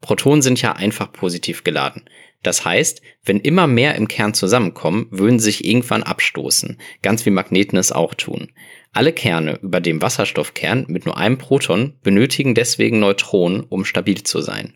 Protonen 0.00 0.42
sind 0.42 0.60
ja 0.60 0.72
einfach 0.72 1.12
positiv 1.12 1.64
geladen. 1.64 2.04
Das 2.42 2.64
heißt, 2.64 3.02
wenn 3.24 3.40
immer 3.40 3.66
mehr 3.66 3.94
im 3.94 4.08
Kern 4.08 4.34
zusammenkommen, 4.34 5.06
würden 5.10 5.38
sie 5.38 5.46
sich 5.46 5.64
irgendwann 5.64 6.02
abstoßen, 6.02 6.80
ganz 7.02 7.24
wie 7.24 7.30
Magneten 7.30 7.78
es 7.78 7.92
auch 7.92 8.14
tun. 8.14 8.50
Alle 8.92 9.12
Kerne 9.12 9.58
über 9.62 9.80
dem 9.80 10.02
Wasserstoffkern 10.02 10.86
mit 10.88 11.06
nur 11.06 11.16
einem 11.16 11.38
Proton 11.38 11.94
benötigen 12.02 12.54
deswegen 12.54 12.98
Neutronen, 12.98 13.60
um 13.60 13.84
stabil 13.84 14.22
zu 14.22 14.40
sein. 14.40 14.74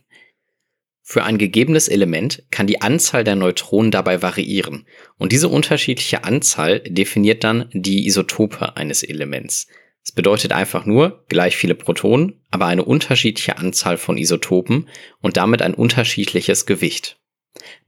Für 1.03 1.23
ein 1.23 1.39
gegebenes 1.39 1.87
Element 1.87 2.45
kann 2.51 2.67
die 2.67 2.83
Anzahl 2.83 3.23
der 3.23 3.37
Neutronen 3.37 3.93
dabei 3.93 4.23
variieren 4.23 4.87
und 5.19 5.31
diese 5.31 5.49
unterschiedliche 5.49 6.25
Anzahl 6.25 6.81
definiert 6.81 7.45
dann 7.45 7.69
die 7.73 8.07
Isotope 8.07 8.77
eines 8.77 9.05
Elements. 9.05 9.69
Es 10.03 10.13
bedeutet 10.13 10.53
einfach 10.53 10.85
nur 10.85 11.25
gleich 11.29 11.57
viele 11.57 11.75
Protonen, 11.75 12.41
aber 12.51 12.67
eine 12.67 12.85
unterschiedliche 12.85 13.59
Anzahl 13.59 13.99
von 13.99 14.19
Isotopen 14.19 14.89
und 15.21 15.37
damit 15.37 15.63
ein 15.63 15.75
unterschiedliches 15.75 16.67
Gewicht. 16.67 17.19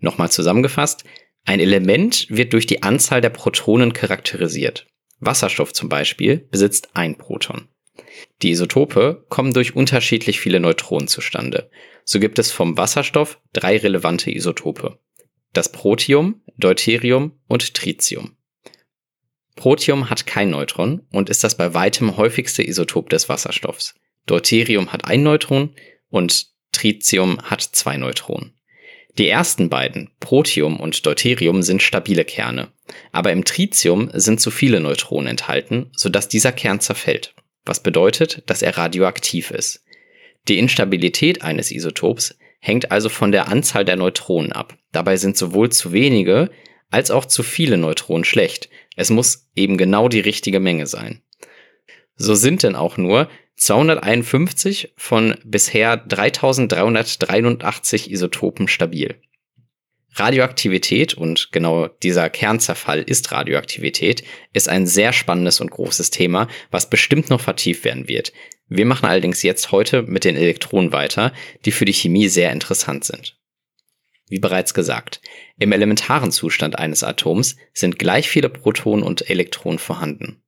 Nochmal 0.00 0.30
zusammengefasst, 0.30 1.04
ein 1.44 1.60
Element 1.60 2.26
wird 2.28 2.52
durch 2.52 2.66
die 2.66 2.82
Anzahl 2.82 3.20
der 3.20 3.30
Protonen 3.30 3.92
charakterisiert. 3.92 4.86
Wasserstoff 5.20 5.72
zum 5.72 5.88
Beispiel 5.88 6.46
besitzt 6.50 6.90
ein 6.94 7.16
Proton. 7.16 7.68
Die 8.42 8.50
Isotope 8.50 9.24
kommen 9.28 9.52
durch 9.52 9.74
unterschiedlich 9.74 10.40
viele 10.40 10.60
Neutronen 10.60 11.08
zustande. 11.08 11.70
So 12.04 12.20
gibt 12.20 12.38
es 12.38 12.52
vom 12.52 12.76
Wasserstoff 12.76 13.40
drei 13.52 13.76
relevante 13.76 14.30
Isotope. 14.30 14.98
Das 15.52 15.72
Protium, 15.72 16.42
Deuterium 16.56 17.40
und 17.48 17.74
Tritium. 17.74 18.36
Protium 19.56 20.08
hat 20.08 20.26
kein 20.26 20.50
Neutron 20.50 21.06
und 21.10 21.30
ist 21.30 21.42
das 21.42 21.56
bei 21.56 21.74
weitem 21.74 22.16
häufigste 22.16 22.62
Isotop 22.62 23.10
des 23.10 23.28
Wasserstoffs. 23.28 23.94
Deuterium 24.26 24.92
hat 24.92 25.04
ein 25.04 25.22
Neutron 25.22 25.74
und 26.10 26.46
Tritium 26.70 27.42
hat 27.42 27.62
zwei 27.62 27.96
Neutronen. 27.96 28.57
Die 29.18 29.28
ersten 29.28 29.68
beiden, 29.68 30.10
Protium 30.20 30.78
und 30.78 31.04
Deuterium, 31.04 31.62
sind 31.62 31.82
stabile 31.82 32.24
Kerne, 32.24 32.68
aber 33.10 33.32
im 33.32 33.44
Tritium 33.44 34.10
sind 34.14 34.40
zu 34.40 34.52
viele 34.52 34.78
Neutronen 34.78 35.26
enthalten, 35.26 35.90
sodass 35.96 36.28
dieser 36.28 36.52
Kern 36.52 36.78
zerfällt, 36.78 37.34
was 37.64 37.82
bedeutet, 37.82 38.44
dass 38.46 38.62
er 38.62 38.76
radioaktiv 38.76 39.50
ist. 39.50 39.84
Die 40.46 40.58
Instabilität 40.58 41.42
eines 41.42 41.72
Isotops 41.72 42.38
hängt 42.60 42.92
also 42.92 43.08
von 43.08 43.32
der 43.32 43.48
Anzahl 43.48 43.84
der 43.84 43.96
Neutronen 43.96 44.52
ab. 44.52 44.78
Dabei 44.92 45.16
sind 45.16 45.36
sowohl 45.36 45.70
zu 45.70 45.92
wenige 45.92 46.50
als 46.90 47.10
auch 47.10 47.24
zu 47.24 47.42
viele 47.42 47.76
Neutronen 47.76 48.24
schlecht. 48.24 48.70
Es 48.96 49.10
muss 49.10 49.48
eben 49.56 49.76
genau 49.76 50.08
die 50.08 50.20
richtige 50.20 50.60
Menge 50.60 50.86
sein. 50.86 51.22
So 52.16 52.34
sind 52.34 52.62
denn 52.62 52.76
auch 52.76 52.96
nur 52.96 53.28
251 53.58 54.92
von 54.96 55.36
bisher 55.44 55.96
3383 55.96 58.10
Isotopen 58.10 58.68
stabil. 58.68 59.16
Radioaktivität 60.14 61.14
und 61.14 61.52
genau 61.52 61.88
dieser 61.88 62.30
Kernzerfall 62.30 63.02
ist 63.02 63.30
Radioaktivität, 63.30 64.24
ist 64.52 64.68
ein 64.68 64.86
sehr 64.86 65.12
spannendes 65.12 65.60
und 65.60 65.70
großes 65.70 66.10
Thema, 66.10 66.48
was 66.70 66.90
bestimmt 66.90 67.30
noch 67.30 67.40
vertieft 67.40 67.84
werden 67.84 68.08
wird. 68.08 68.32
Wir 68.68 68.86
machen 68.86 69.06
allerdings 69.06 69.42
jetzt 69.42 69.72
heute 69.72 70.02
mit 70.02 70.24
den 70.24 70.36
Elektronen 70.36 70.92
weiter, 70.92 71.32
die 71.64 71.72
für 71.72 71.84
die 71.84 71.92
Chemie 71.92 72.28
sehr 72.28 72.52
interessant 72.52 73.04
sind. 73.04 73.36
Wie 74.28 74.40
bereits 74.40 74.74
gesagt, 74.74 75.22
im 75.58 75.72
elementaren 75.72 76.30
Zustand 76.30 76.78
eines 76.78 77.02
Atoms 77.02 77.56
sind 77.72 77.98
gleich 77.98 78.28
viele 78.28 78.50
Protonen 78.50 79.02
und 79.02 79.30
Elektronen 79.30 79.78
vorhanden. 79.78 80.42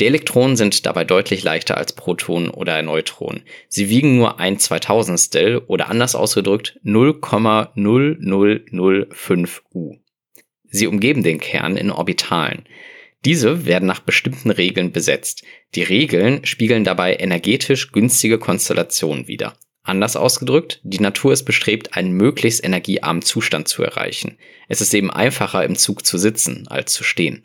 Die 0.00 0.06
Elektronen 0.06 0.56
sind 0.56 0.86
dabei 0.86 1.04
deutlich 1.04 1.42
leichter 1.42 1.76
als 1.76 1.92
Protonen 1.92 2.48
oder 2.50 2.80
Neutronen. 2.82 3.42
Sie 3.68 3.90
wiegen 3.90 4.16
nur 4.16 4.40
ein 4.40 4.58
Zweitausendstel 4.58 5.58
oder 5.66 5.88
anders 5.88 6.14
ausgedrückt 6.14 6.80
0,0005 6.84 9.60
U. 9.74 9.96
Sie 10.70 10.86
umgeben 10.86 11.22
den 11.22 11.38
Kern 11.38 11.76
in 11.76 11.90
Orbitalen. 11.90 12.64
Diese 13.24 13.66
werden 13.66 13.86
nach 13.86 14.00
bestimmten 14.00 14.50
Regeln 14.50 14.90
besetzt. 14.90 15.44
Die 15.74 15.82
Regeln 15.82 16.44
spiegeln 16.44 16.84
dabei 16.84 17.16
energetisch 17.16 17.92
günstige 17.92 18.38
Konstellationen 18.38 19.28
wider. 19.28 19.54
Anders 19.84 20.16
ausgedrückt, 20.16 20.80
die 20.84 21.00
Natur 21.00 21.32
ist 21.32 21.44
bestrebt, 21.44 21.96
einen 21.96 22.12
möglichst 22.12 22.64
energiearmen 22.64 23.22
Zustand 23.22 23.68
zu 23.68 23.82
erreichen. 23.82 24.38
Es 24.68 24.80
ist 24.80 24.94
eben 24.94 25.10
einfacher, 25.10 25.64
im 25.64 25.76
Zug 25.76 26.06
zu 26.06 26.18
sitzen, 26.18 26.66
als 26.68 26.92
zu 26.92 27.04
stehen. 27.04 27.42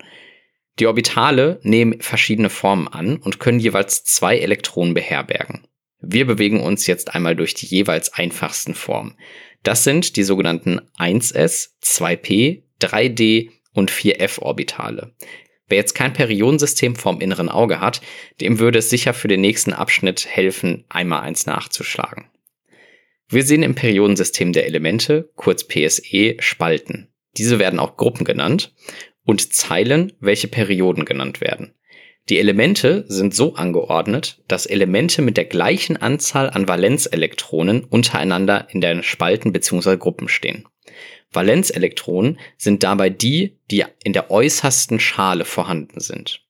Die 0.80 0.86
Orbitale 0.86 1.60
nehmen 1.64 2.02
verschiedene 2.02 2.50
Formen 2.50 2.88
an 2.88 3.18
und 3.18 3.40
können 3.40 3.60
jeweils 3.60 4.04
zwei 4.04 4.38
Elektronen 4.38 4.94
beherbergen. 4.94 5.68
Wir 6.00 6.28
bewegen 6.28 6.62
uns 6.62 6.86
jetzt 6.86 7.16
einmal 7.16 7.36
durch 7.36 7.56
die 7.56 7.66
jeweils 7.66 8.14
einfachsten 8.14 8.76
Formen. 8.76 9.18
Das 9.64 9.84
sind 9.84 10.16
die 10.16 10.24
sogenannten 10.24 10.82
1s, 11.00 11.70
2p, 11.84 12.62
3d 12.80 13.50
und 13.74 13.92
4f 13.92 14.40
Orbitale. 14.40 15.16
Wer 15.68 15.78
jetzt 15.78 15.96
kein 15.96 16.14
Periodensystem 16.14 16.96
vorm 16.96 17.20
inneren 17.20 17.50
Auge 17.50 17.82
hat, 17.82 18.02
dem 18.40 18.60
würde 18.60 18.80
es 18.80 18.90
sicher 18.90 19.14
für 19.14 19.28
den 19.28 19.42
nächsten 19.42 19.74
Abschnitt 19.74 20.26
helfen, 20.28 20.86
einmal 20.88 21.22
eins 21.22 21.46
nachzuschlagen. 21.46 22.26
Wir 23.28 23.44
sehen 23.44 23.64
im 23.64 23.76
Periodensystem 23.76 24.54
der 24.54 24.68
Elemente, 24.68 25.30
kurz 25.36 25.68
PSE, 25.68 26.38
Spalten. 26.40 27.10
Diese 27.36 27.60
werden 27.60 27.80
auch 27.80 27.98
Gruppen 27.98 28.24
genannt 28.24 28.74
und 29.28 29.54
Zeilen, 29.54 30.14
welche 30.20 30.48
Perioden 30.48 31.06
genannt 31.06 31.42
werden. 31.42 31.74
Die 32.30 32.40
Elemente 32.40 33.06
sind 33.08 33.36
so 33.36 33.56
angeordnet, 33.56 34.42
dass 34.48 34.66
Elemente 34.66 35.22
mit 35.22 35.38
der 35.38 35.46
gleichen 35.46 35.98
Anzahl 35.98 36.50
an 36.50 36.68
Valenzelektronen 36.68 37.84
untereinander 37.84 38.68
in 38.72 38.82
den 38.82 39.04
Spalten 39.04 39.52
bzw. 39.52 39.98
Gruppen 39.98 40.30
stehen. 40.30 40.66
Valenzelektronen 41.32 42.40
sind 42.58 42.84
dabei 42.84 43.10
die, 43.10 43.58
die 43.70 43.84
in 44.04 44.14
der 44.14 44.32
äußersten 44.32 45.00
Schale 45.00 45.46
vorhanden 45.46 46.00
sind. 46.00 46.42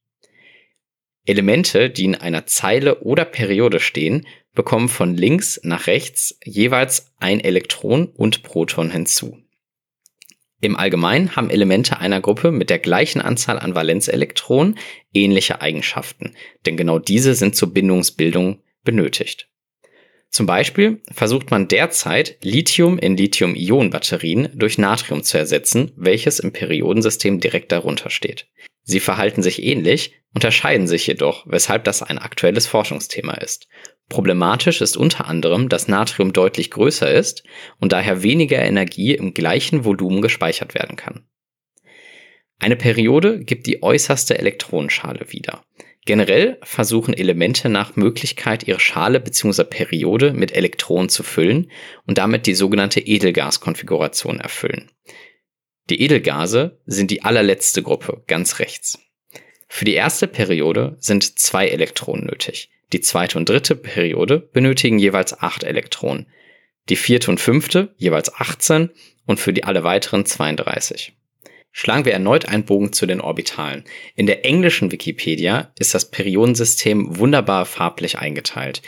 Elemente, 1.26 1.90
die 1.90 2.06
in 2.06 2.16
einer 2.16 2.46
Zeile 2.46 3.02
oder 3.02 3.26
Periode 3.26 3.80
stehen, 3.80 4.26
bekommen 4.54 4.88
von 4.88 5.16
links 5.16 5.60
nach 5.64 5.88
rechts 5.88 6.40
jeweils 6.44 7.12
ein 7.20 7.40
Elektron 7.40 8.08
und 8.08 8.44
Proton 8.44 8.92
hinzu. 8.92 9.38
Im 10.60 10.76
Allgemeinen 10.76 11.36
haben 11.36 11.52
Elemente 11.52 12.00
einer 12.00 12.20
Gruppe 12.20 12.52
mit 12.52 12.70
der 12.70 12.80
gleichen 12.80 13.22
Anzahl 13.22 13.60
an 13.60 13.76
Valenzelektronen 13.76 14.78
ähnliche 15.14 15.62
Eigenschaften, 15.62 16.36
denn 16.66 16.78
genau 16.78 16.98
diese 16.98 17.36
sind 17.36 17.56
zur 17.56 17.74
Bindungsbildung 17.74 18.64
benötigt. 18.84 19.50
Zum 20.30 20.46
Beispiel 20.46 21.02
versucht 21.12 21.52
man 21.52 21.68
derzeit 21.68 22.38
Lithium 22.42 22.98
in 22.98 23.16
Lithium-Ionen-Batterien 23.16 24.50
durch 24.56 24.78
Natrium 24.78 25.24
zu 25.24 25.38
ersetzen, 25.38 25.92
welches 25.96 26.40
im 26.40 26.52
Periodensystem 26.52 27.40
direkt 27.40 27.72
darunter 27.72 28.10
steht. 28.10 28.48
Sie 28.84 29.00
verhalten 29.00 29.44
sich 29.44 29.64
ähnlich, 29.64 30.14
unterscheiden 30.34 30.88
sich 30.88 31.08
jedoch, 31.08 31.46
weshalb 31.48 31.84
das 31.84 32.04
ein 32.04 32.18
aktuelles 32.18 32.68
Forschungsthema 32.68 33.34
ist. 33.36 33.68
Problematisch 34.10 34.82
ist 34.82 34.96
unter 34.96 35.28
anderem, 35.28 35.68
dass 35.68 35.88
Natrium 35.88 36.32
deutlich 36.32 36.72
größer 36.72 37.12
ist 37.12 37.44
und 37.80 37.92
daher 37.92 38.24
weniger 38.24 38.60
Energie 38.60 39.14
im 39.14 39.34
gleichen 39.34 39.84
Volumen 39.84 40.22
gespeichert 40.22 40.76
werden 40.76 40.96
kann. 40.96 41.28
Eine 42.60 42.78
Periode 42.78 43.40
gibt 43.44 43.68
die 43.68 43.84
äußerste 43.84 44.38
Elektronenschale 44.38 45.32
wieder. 45.32 45.64
Generell 46.06 46.58
versuchen 46.64 47.14
Elemente 47.14 47.68
nach 47.68 47.98
Möglichkeit 47.98 48.66
ihre 48.66 48.80
Schale 48.80 49.20
bzw. 49.20 49.66
Periode 49.66 50.32
mit 50.32 50.54
Elektronen 50.54 51.10
zu 51.10 51.22
füllen 51.22 51.70
und 52.06 52.18
damit 52.18 52.48
die 52.48 52.56
sogenannte 52.56 53.02
Edelgaskonfiguration 53.02 54.40
erfüllen. 54.40 54.90
Die 55.90 56.02
Edelgase 56.02 56.80
sind 56.86 57.12
die 57.12 57.24
allerletzte 57.24 57.84
Gruppe, 57.84 58.24
ganz 58.28 58.60
rechts. 58.60 59.00
Für 59.68 59.84
die 59.84 59.94
erste 59.94 60.28
Periode 60.28 60.96
sind 61.00 61.38
zwei 61.38 61.68
Elektronen 61.68 62.26
nötig. 62.26 62.72
Die 62.94 63.02
zweite 63.02 63.38
und 63.38 63.50
dritte 63.50 63.76
Periode 63.76 64.40
benötigen 64.40 65.00
jeweils 65.00 65.40
acht 65.40 65.64
Elektronen. 65.64 66.28
Die 66.90 66.96
vierte 66.96 67.30
und 67.30 67.40
fünfte 67.40 67.94
jeweils 67.98 68.34
18 68.34 68.92
und 69.26 69.40
für 69.40 69.52
die 69.52 69.66
alle 69.66 69.84
weiteren 69.84 70.26
32. 70.26 71.14
Schlagen 71.72 72.06
wir 72.06 72.14
erneut 72.14 72.48
einen 72.48 72.64
Bogen 72.64 72.94
zu 72.94 73.06
den 73.06 73.22
Orbitalen. 73.22 73.84
In 74.16 74.26
der 74.26 74.46
englischen 74.46 74.92
Wikipedia 74.92 75.74
ist 75.78 75.94
das 75.94 76.10
Periodensystem 76.10 77.20
wunderbar 77.20 77.66
farblich 77.66 78.18
eingeteilt. 78.18 78.82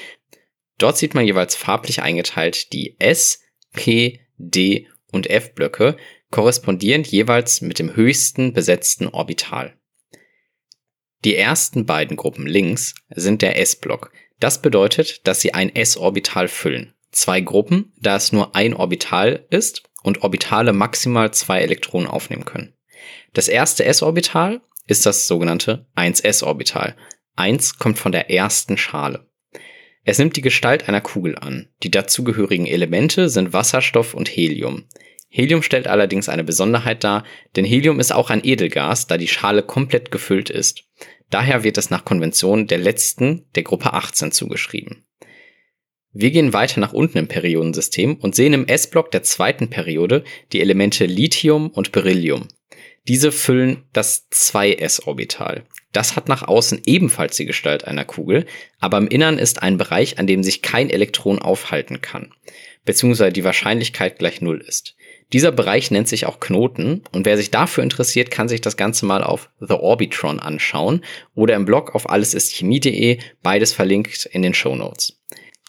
Dort 0.78 0.98
sieht 0.98 1.14
man 1.14 1.26
jeweils 1.26 1.56
farblich 1.56 2.02
eingeteilt 2.02 2.74
die 2.74 2.96
S, 3.00 3.42
P, 3.74 4.22
D 4.38 4.88
und 5.12 5.30
F 5.30 5.54
Blöcke, 5.54 5.98
korrespondierend 6.32 7.06
jeweils 7.08 7.62
mit 7.62 7.80
dem 7.80 7.96
höchsten 7.96 8.54
besetzten 8.54 9.08
Orbital. 9.08 9.79
Die 11.26 11.36
ersten 11.36 11.86
beiden 11.86 12.16
Gruppen 12.16 12.48
links 12.48 12.96
sind 13.10 13.42
der 13.42 13.60
S-Block. 13.60 14.12
Das 14.40 14.62
bedeutet, 14.62 15.28
dass 15.28 15.42
sie 15.42 15.54
ein 15.54 15.76
S-Orbital 15.76 16.48
füllen. 16.48 16.94
Zwei 17.12 17.42
Gruppen, 17.42 17.92
da 18.00 18.16
es 18.16 18.32
nur 18.32 18.56
ein 18.56 18.74
Orbital 18.74 19.46
ist 19.50 19.84
und 20.04 20.24
Orbitale 20.24 20.74
maximal 20.74 21.34
zwei 21.34 21.60
Elektronen 21.60 22.08
aufnehmen 22.08 22.46
können. 22.46 22.74
Das 23.34 23.48
erste 23.48 23.84
s-Orbital 23.86 24.62
ist 24.88 25.06
das 25.06 25.28
sogenannte 25.28 25.88
1s-Orbital. 25.96 26.96
1 27.36 27.78
kommt 27.78 28.00
von 28.00 28.12
der 28.12 28.32
ersten 28.32 28.78
Schale. 28.78 29.28
Es 30.04 30.18
nimmt 30.18 30.36
die 30.36 30.42
Gestalt 30.42 30.88
einer 30.88 31.02
Kugel 31.02 31.38
an. 31.38 31.70
Die 31.84 31.92
dazugehörigen 31.92 32.66
Elemente 32.66 33.30
sind 33.30 33.54
Wasserstoff 33.54 34.14
und 34.14 34.30
Helium. 34.30 34.86
Helium 35.30 35.62
stellt 35.62 35.88
allerdings 35.88 36.28
eine 36.28 36.44
Besonderheit 36.44 37.04
dar, 37.04 37.24
denn 37.56 37.66
Helium 37.66 38.00
ist 38.00 38.12
auch 38.12 38.32
ein 38.32 38.44
Edelgas, 38.44 39.06
da 39.06 39.18
die 39.18 39.28
Schale 39.28 39.62
komplett 39.62 40.10
gefüllt 40.10 40.50
ist. 40.50 40.86
Daher 41.30 41.64
wird 41.64 41.78
es 41.78 41.90
nach 41.90 42.06
Konvention 42.06 42.68
der 42.68 42.80
letzten, 42.80 43.46
der 43.56 43.64
Gruppe 43.64 43.94
18 43.94 44.32
zugeschrieben. 44.32 45.06
Wir 46.12 46.32
gehen 46.32 46.54
weiter 46.54 46.80
nach 46.80 46.94
unten 46.94 47.20
im 47.20 47.28
Periodensystem 47.28 48.16
und 48.16 48.36
sehen 48.36 48.54
im 48.54 48.68
S-Block 48.68 49.12
der 49.12 49.22
zweiten 49.22 49.70
Periode 49.70 50.24
die 50.52 50.60
Elemente 50.60 51.06
Lithium 51.06 51.70
und 51.70 51.92
Beryllium. 51.92 52.48
Diese 53.08 53.32
füllen 53.32 53.84
das 53.94 54.30
2s-Orbital. 54.32 55.66
Das 55.92 56.16
hat 56.16 56.28
nach 56.28 56.44
außen 56.44 56.82
ebenfalls 56.86 57.38
die 57.38 57.46
Gestalt 57.46 57.86
einer 57.86 58.06
Kugel, 58.06 58.46
aber 58.80 58.98
im 58.98 59.08
Innern 59.08 59.38
ist 59.38 59.62
ein 59.62 59.78
Bereich, 59.78 60.20
an 60.20 60.28
dem 60.28 60.44
sich 60.44 60.62
kein 60.62 60.90
Elektron 60.90 61.40
aufhalten 61.40 62.02
kann, 62.02 62.34
beziehungsweise 62.86 63.32
die 63.32 63.44
Wahrscheinlichkeit 63.44 64.20
gleich 64.20 64.42
Null 64.42 64.62
ist. 64.62 64.96
Dieser 65.32 65.52
Bereich 65.52 65.92
nennt 65.92 66.08
sich 66.08 66.26
auch 66.26 66.40
Knoten 66.40 67.04
und 67.12 67.26
wer 67.26 67.38
sich 67.38 67.52
dafür 67.52 67.84
interessiert, 67.84 68.32
kann 68.32 68.50
sich 68.50 68.62
das 68.62 68.78
Ganze 68.78 69.06
mal 69.06 69.24
auf 69.24 69.50
The 69.60 69.76
Orbitron 69.76 70.40
anschauen 70.40 71.04
oder 71.36 71.56
im 71.56 71.66
Blog 71.66 71.94
auf 71.94 72.10
allesistchemie.de, 72.10 73.20
beides 73.44 73.72
verlinkt 73.72 74.26
in 74.26 74.42
den 74.42 74.56
Show 74.56 74.76
Notes. 74.76 75.20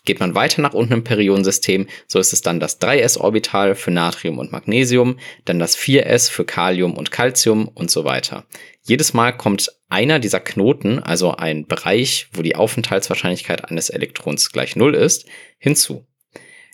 Geht 0.06 0.18
man 0.18 0.34
weiter 0.34 0.62
nach 0.62 0.72
unten 0.72 0.94
im 0.94 1.04
Periodensystem, 1.04 1.86
so 2.06 2.18
ist 2.18 2.32
es 2.32 2.40
dann 2.40 2.58
das 2.58 2.80
3s-Orbital 2.80 3.74
für 3.74 3.90
Natrium 3.90 4.38
und 4.38 4.50
Magnesium, 4.50 5.18
dann 5.44 5.58
das 5.58 5.76
4s 5.76 6.30
für 6.30 6.46
Kalium 6.46 6.96
und 6.96 7.10
Calcium 7.10 7.68
und 7.68 7.90
so 7.90 8.04
weiter. 8.06 8.46
Jedes 8.82 9.12
Mal 9.12 9.32
kommt 9.32 9.70
einer 9.90 10.18
dieser 10.18 10.40
Knoten, 10.40 11.00
also 11.00 11.32
ein 11.32 11.66
Bereich, 11.66 12.28
wo 12.32 12.40
die 12.40 12.56
Aufenthaltswahrscheinlichkeit 12.56 13.66
eines 13.70 13.90
Elektrons 13.90 14.52
gleich 14.52 14.74
Null 14.74 14.94
ist, 14.94 15.26
hinzu. 15.58 16.06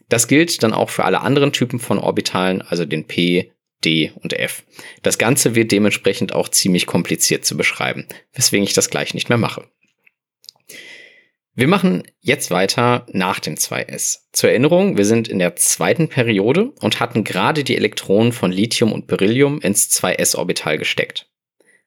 Das 0.08 0.28
gilt 0.28 0.62
dann 0.62 0.72
auch 0.72 0.90
für 0.90 1.04
alle 1.04 1.20
anderen 1.20 1.52
Typen 1.52 1.78
von 1.78 1.98
Orbitalen, 1.98 2.62
also 2.62 2.84
den 2.84 3.06
P, 3.06 3.52
D 3.84 4.12
und 4.14 4.32
F. 4.32 4.64
Das 5.02 5.18
Ganze 5.18 5.54
wird 5.54 5.72
dementsprechend 5.72 6.32
auch 6.32 6.48
ziemlich 6.48 6.86
kompliziert 6.86 7.44
zu 7.44 7.56
beschreiben, 7.56 8.06
weswegen 8.32 8.64
ich 8.64 8.72
das 8.72 8.90
gleich 8.90 9.14
nicht 9.14 9.28
mehr 9.28 9.38
mache. 9.38 9.68
Wir 11.58 11.68
machen 11.68 12.02
jetzt 12.20 12.50
weiter 12.50 13.06
nach 13.12 13.40
dem 13.40 13.54
2S. 13.54 14.18
Zur 14.32 14.50
Erinnerung, 14.50 14.98
wir 14.98 15.06
sind 15.06 15.26
in 15.26 15.38
der 15.38 15.56
zweiten 15.56 16.08
Periode 16.08 16.72
und 16.80 17.00
hatten 17.00 17.24
gerade 17.24 17.64
die 17.64 17.76
Elektronen 17.76 18.32
von 18.32 18.52
Lithium 18.52 18.92
und 18.92 19.06
Beryllium 19.06 19.60
ins 19.62 19.88
2S-Orbital 19.90 20.76
gesteckt. 20.76 21.30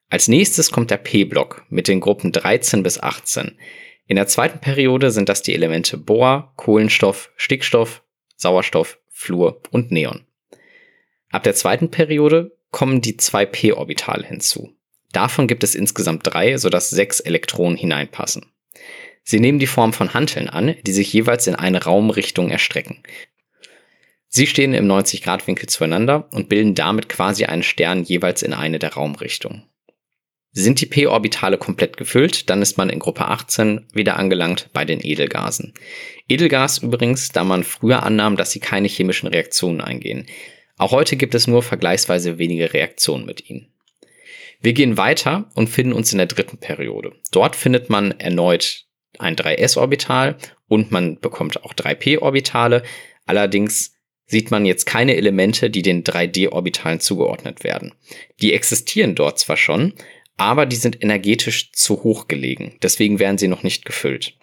Als 0.10 0.28
nächstes 0.28 0.72
kommt 0.72 0.90
der 0.90 0.98
P-Block 0.98 1.66
mit 1.70 1.88
den 1.88 2.00
Gruppen 2.00 2.32
13 2.32 2.82
bis 2.82 3.00
18. 3.00 3.60
In 4.08 4.16
der 4.16 4.26
zweiten 4.26 4.58
Periode 4.58 5.12
sind 5.12 5.30
das 5.30 5.44
die 5.44 5.54
Elemente 5.54 5.98
Bohr, 5.98 6.54
Kohlenstoff, 6.56 7.32
Stickstoff, 7.36 8.02
Sauerstoff, 8.40 9.00
Fluor 9.10 9.62
und 9.72 9.92
Neon. 9.92 10.26
Ab 11.30 11.44
der 11.44 11.56
zweiten 11.56 11.92
Periode 11.92 12.56
kommen 12.72 13.02
die 13.02 13.18
zwei 13.18 13.46
P-Orbitale 13.46 14.26
hinzu. 14.26 14.74
Davon 15.12 15.48
gibt 15.48 15.64
es 15.66 15.76
insgesamt 15.76 16.22
drei, 16.24 16.58
sodass 16.58 16.90
sechs 16.90 17.20
Elektronen 17.20 17.78
hineinpassen. 17.78 18.46
Sie 19.24 19.42
nehmen 19.42 19.60
die 19.60 19.68
Form 19.68 19.92
von 19.92 20.14
Hanteln 20.14 20.50
an, 20.50 20.76
die 20.86 20.94
sich 20.94 21.12
jeweils 21.12 21.48
in 21.48 21.56
eine 21.56 21.84
Raumrichtung 21.84 22.50
erstrecken. 22.50 23.04
Sie 24.30 24.48
stehen 24.48 24.74
im 24.74 24.88
90-Grad-Winkel 24.88 25.68
zueinander 25.68 26.30
und 26.32 26.48
bilden 26.48 26.76
damit 26.76 27.10
quasi 27.10 27.44
einen 27.44 27.64
Stern 27.64 28.04
jeweils 28.04 28.42
in 28.42 28.54
eine 28.54 28.80
der 28.80 28.94
Raumrichtungen. 28.94 29.66
Sind 30.52 30.82
die 30.82 30.88
p-Orbitale 30.88 31.58
komplett 31.58 31.98
gefüllt, 31.98 32.50
dann 32.50 32.62
ist 32.62 32.78
man 32.78 32.90
in 32.90 33.00
Gruppe 33.00 33.28
18 33.28 33.88
wieder 33.94 34.18
angelangt 34.18 34.70
bei 34.74 34.84
den 34.84 35.00
Edelgasen. 35.04 35.74
Edelgas 36.28 36.80
übrigens, 36.80 37.30
da 37.30 37.44
man 37.44 37.64
früher 37.64 38.04
annahm, 38.04 38.36
dass 38.36 38.52
sie 38.52 38.60
keine 38.60 38.88
chemischen 38.88 39.28
Reaktionen 39.28 39.80
eingehen. 39.80 40.26
Auch 40.78 40.92
heute 40.92 41.18
gibt 41.18 41.36
es 41.36 41.46
nur 41.46 41.62
vergleichsweise 41.62 42.40
wenige 42.40 42.74
Reaktionen 42.74 43.26
mit 43.26 43.50
ihnen. 43.50 43.68
Wir 44.62 44.74
gehen 44.74 44.98
weiter 44.98 45.50
und 45.56 45.70
finden 45.70 45.94
uns 45.94 46.12
in 46.12 46.18
der 46.18 46.28
dritten 46.28 46.58
Periode. 46.58 47.14
Dort 47.32 47.56
findet 47.56 47.90
man 47.90 48.12
erneut 48.20 48.86
ein 49.18 49.36
3s-Orbital 49.36 50.38
und 50.68 50.92
man 50.92 51.20
bekommt 51.20 51.64
auch 51.64 51.74
3p-Orbitale. 51.74 52.84
Allerdings 53.26 53.94
sieht 54.26 54.52
man 54.52 54.66
jetzt 54.66 54.86
keine 54.86 55.16
Elemente, 55.16 55.70
die 55.70 55.82
den 55.82 56.04
3D-Orbitalen 56.04 57.00
zugeordnet 57.00 57.64
werden. 57.64 57.94
Die 58.42 58.54
existieren 58.54 59.16
dort 59.16 59.40
zwar 59.40 59.58
schon, 59.58 59.94
aber 60.40 60.66
die 60.66 60.78
sind 60.78 61.04
energetisch 61.04 61.72
zu 61.74 62.04
hoch 62.04 62.28
gelegen. 62.28 62.78
Deswegen 62.82 63.20
werden 63.20 63.38
sie 63.38 63.48
noch 63.48 63.64
nicht 63.64 63.86
gefüllt. 63.86 64.38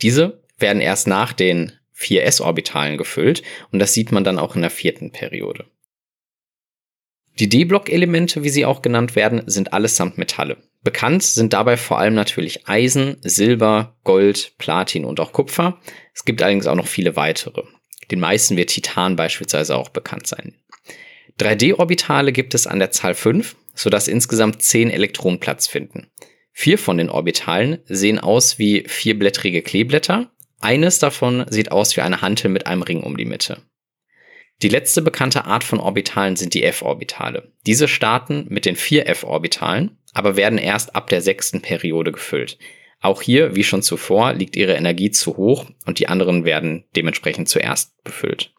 Diese 0.00 0.42
werden 0.58 0.80
erst 0.80 1.06
nach 1.06 1.32
den 1.32 1.72
4s-Orbitalen 1.96 2.96
gefüllt 2.96 3.42
und 3.70 3.78
das 3.78 3.92
sieht 3.92 4.12
man 4.12 4.24
dann 4.24 4.38
auch 4.38 4.56
in 4.56 4.62
der 4.62 4.70
vierten 4.70 5.12
Periode. 5.12 5.66
Die 7.38 7.48
D-Block-Elemente, 7.48 8.44
wie 8.44 8.48
sie 8.48 8.64
auch 8.64 8.80
genannt 8.80 9.16
werden, 9.16 9.42
sind 9.46 9.72
allesamt 9.72 10.18
Metalle. 10.18 10.56
Bekannt 10.82 11.22
sind 11.22 11.52
dabei 11.52 11.76
vor 11.76 11.98
allem 11.98 12.14
natürlich 12.14 12.68
Eisen, 12.68 13.16
Silber, 13.22 13.96
Gold, 14.04 14.52
Platin 14.58 15.04
und 15.04 15.20
auch 15.20 15.32
Kupfer. 15.32 15.80
Es 16.14 16.24
gibt 16.24 16.42
allerdings 16.42 16.66
auch 16.66 16.76
noch 16.76 16.86
viele 16.86 17.16
weitere. 17.16 17.62
Den 18.10 18.20
meisten 18.20 18.56
wird 18.56 18.70
Titan 18.70 19.16
beispielsweise 19.16 19.76
auch 19.76 19.88
bekannt 19.88 20.26
sein. 20.26 20.54
3D-Orbitale 21.40 22.32
gibt 22.32 22.54
es 22.54 22.66
an 22.66 22.78
der 22.78 22.90
Zahl 22.90 23.14
5, 23.14 23.56
sodass 23.74 24.08
insgesamt 24.08 24.62
10 24.62 24.90
Elektronen 24.90 25.40
Platz 25.40 25.66
finden. 25.66 26.08
Vier 26.52 26.78
von 26.78 26.98
den 26.98 27.10
Orbitalen 27.10 27.78
sehen 27.86 28.18
aus 28.18 28.58
wie 28.58 28.84
vierblättrige 28.86 29.62
Kleeblätter. 29.62 30.30
Eines 30.60 30.98
davon 30.98 31.44
sieht 31.50 31.72
aus 31.72 31.96
wie 31.96 32.00
eine 32.00 32.22
Hantel 32.22 32.48
mit 32.48 32.66
einem 32.66 32.82
Ring 32.82 33.02
um 33.02 33.16
die 33.16 33.24
Mitte. 33.24 33.62
Die 34.62 34.68
letzte 34.68 35.02
bekannte 35.02 35.44
Art 35.46 35.64
von 35.64 35.80
Orbitalen 35.80 36.36
sind 36.36 36.54
die 36.54 36.62
f-Orbitale. 36.62 37.52
Diese 37.66 37.88
starten 37.88 38.46
mit 38.48 38.64
den 38.64 38.76
vier 38.76 39.08
f-Orbitalen, 39.08 39.98
aber 40.12 40.36
werden 40.36 40.58
erst 40.58 40.94
ab 40.94 41.08
der 41.08 41.20
sechsten 41.20 41.60
Periode 41.60 42.12
gefüllt. 42.12 42.56
Auch 43.00 43.20
hier, 43.20 43.54
wie 43.54 43.64
schon 43.64 43.82
zuvor, 43.82 44.32
liegt 44.32 44.56
ihre 44.56 44.74
Energie 44.74 45.10
zu 45.10 45.36
hoch 45.36 45.66
und 45.84 45.98
die 45.98 46.08
anderen 46.08 46.44
werden 46.44 46.84
dementsprechend 46.96 47.48
zuerst 47.48 48.02
befüllt. 48.04 48.54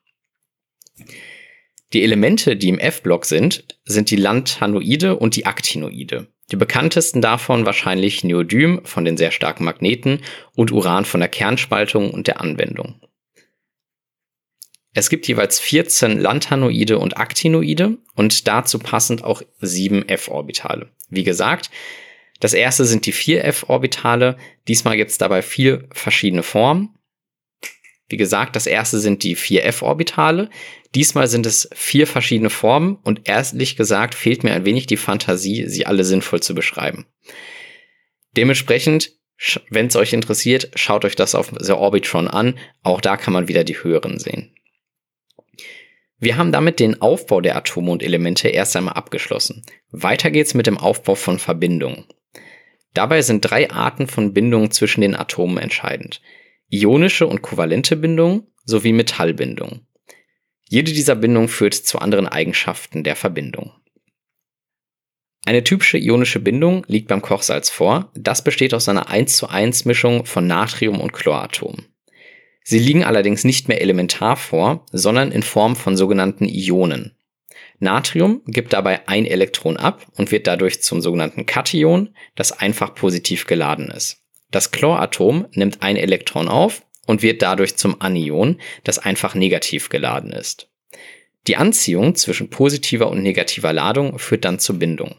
Die 1.95 2.03
Elemente, 2.03 2.57
die 2.57 2.67
im 2.67 2.77
F-Block 2.77 3.23
sind, 3.23 3.63
sind 3.85 4.11
die 4.11 4.17
Lanthanoide 4.17 5.15
und 5.15 5.37
die 5.37 5.45
Actinoide. 5.45 6.27
Die 6.51 6.57
bekanntesten 6.57 7.21
davon 7.21 7.65
wahrscheinlich 7.65 8.21
Neodym 8.21 8.81
von 8.83 9.05
den 9.05 9.15
sehr 9.15 9.31
starken 9.31 9.63
Magneten 9.63 10.19
und 10.55 10.73
Uran 10.73 11.05
von 11.05 11.21
der 11.21 11.29
Kernspaltung 11.29 12.11
und 12.11 12.27
der 12.27 12.41
Anwendung. 12.41 12.99
Es 14.93 15.09
gibt 15.09 15.25
jeweils 15.29 15.57
14 15.57 16.19
Lanthanoide 16.19 16.99
und 16.99 17.15
Actinoide 17.15 17.97
und 18.13 18.45
dazu 18.45 18.77
passend 18.77 19.23
auch 19.23 19.41
sieben 19.61 20.05
f-Orbitale. 20.05 20.89
Wie 21.07 21.23
gesagt, 21.23 21.69
das 22.41 22.53
erste 22.53 22.83
sind 22.83 23.05
die 23.05 23.13
4f-Orbitale. 23.13 24.35
Diesmal 24.67 24.97
gibt 24.97 25.11
es 25.11 25.17
dabei 25.17 25.41
vier 25.41 25.87
verschiedene 25.93 26.43
Formen. 26.43 26.89
Wie 28.07 28.17
gesagt, 28.17 28.55
das 28.55 28.67
erste 28.67 28.99
sind 28.99 29.23
die 29.23 29.35
4f-Orbitale. 29.35 30.49
Diesmal 30.95 31.27
sind 31.27 31.45
es 31.45 31.69
vier 31.73 32.07
verschiedene 32.07 32.49
Formen 32.49 32.97
und 33.03 33.27
ehrlich 33.27 33.75
gesagt 33.75 34.15
fehlt 34.15 34.45
mir 34.45 34.53
ein 34.53 34.63
wenig 34.63 34.87
die 34.87 34.97
Fantasie, 34.97 35.67
sie 35.67 35.85
alle 35.85 36.05
sinnvoll 36.05 36.41
zu 36.41 36.55
beschreiben. 36.55 37.05
Dementsprechend, 38.37 39.11
wenn 39.69 39.87
es 39.87 39.97
euch 39.97 40.13
interessiert, 40.13 40.71
schaut 40.75 41.03
euch 41.03 41.17
das 41.17 41.35
auf 41.35 41.51
The 41.59 41.73
Orbitron 41.73 42.29
an. 42.29 42.57
Auch 42.81 43.01
da 43.01 43.17
kann 43.17 43.33
man 43.33 43.49
wieder 43.49 43.65
die 43.65 43.83
höheren 43.83 44.19
sehen. 44.19 44.55
Wir 46.17 46.37
haben 46.37 46.53
damit 46.53 46.79
den 46.79 47.01
Aufbau 47.01 47.41
der 47.41 47.57
Atome 47.57 47.91
und 47.91 48.01
Elemente 48.01 48.47
erst 48.47 48.77
einmal 48.77 48.93
abgeschlossen. 48.93 49.65
Weiter 49.91 50.31
geht's 50.31 50.53
mit 50.53 50.65
dem 50.65 50.77
Aufbau 50.77 51.15
von 51.15 51.39
Verbindungen. 51.39 52.05
Dabei 52.93 53.21
sind 53.21 53.41
drei 53.41 53.69
Arten 53.69 54.07
von 54.07 54.33
Bindungen 54.33 54.71
zwischen 54.71 55.01
den 55.01 55.15
Atomen 55.15 55.57
entscheidend. 55.57 56.21
Ionische 56.69 57.27
und 57.27 57.41
kovalente 57.41 57.97
Bindungen 57.97 58.47
sowie 58.63 58.93
Metallbindungen. 58.93 59.85
Jede 60.67 60.93
dieser 60.93 61.15
Bindungen 61.15 61.49
führt 61.49 61.73
zu 61.73 61.99
anderen 61.99 62.27
Eigenschaften 62.27 63.03
der 63.03 63.15
Verbindung. 63.15 63.71
Eine 65.45 65.63
typische 65.63 65.99
ionische 65.99 66.39
Bindung 66.39 66.83
liegt 66.87 67.07
beim 67.07 67.21
Kochsalz 67.21 67.69
vor. 67.69 68.11
Das 68.15 68.43
besteht 68.43 68.73
aus 68.73 68.89
einer 68.89 69.09
1 69.09 69.37
zu 69.37 69.47
1 69.47 69.85
Mischung 69.85 70.25
von 70.25 70.47
Natrium- 70.47 70.99
und 70.99 71.13
Chloratomen. 71.13 71.85
Sie 72.63 72.79
liegen 72.79 73.03
allerdings 73.03 73.43
nicht 73.43 73.67
mehr 73.67 73.79
elementar 73.79 74.37
vor, 74.37 74.87
sondern 74.91 75.31
in 75.31 75.43
Form 75.43 75.75
von 75.75 75.95
sogenannten 75.95 76.45
Ionen. 76.45 77.15
Natrium 77.77 78.41
gibt 78.47 78.73
dabei 78.73 79.07
ein 79.07 79.25
Elektron 79.27 79.77
ab 79.77 80.07
und 80.17 80.31
wird 80.31 80.47
dadurch 80.47 80.81
zum 80.81 80.99
sogenannten 80.99 81.45
Kation, 81.45 82.15
das 82.33 82.51
einfach 82.51 82.95
positiv 82.95 83.45
geladen 83.45 83.91
ist. 83.91 84.23
Das 84.49 84.71
Chloratom 84.71 85.45
nimmt 85.51 85.83
ein 85.83 85.95
Elektron 85.95 86.47
auf 86.47 86.84
und 87.05 87.21
wird 87.21 87.41
dadurch 87.41 87.75
zum 87.75 88.01
Anion, 88.01 88.59
das 88.83 88.99
einfach 88.99 89.35
negativ 89.35 89.89
geladen 89.89 90.31
ist. 90.31 90.69
Die 91.47 91.57
Anziehung 91.57 92.15
zwischen 92.15 92.49
positiver 92.49 93.09
und 93.09 93.21
negativer 93.21 93.71
Ladung 93.71 94.17
führt 94.17 94.45
dann 94.45 94.59
zur 94.59 94.79
Bindung. 94.79 95.15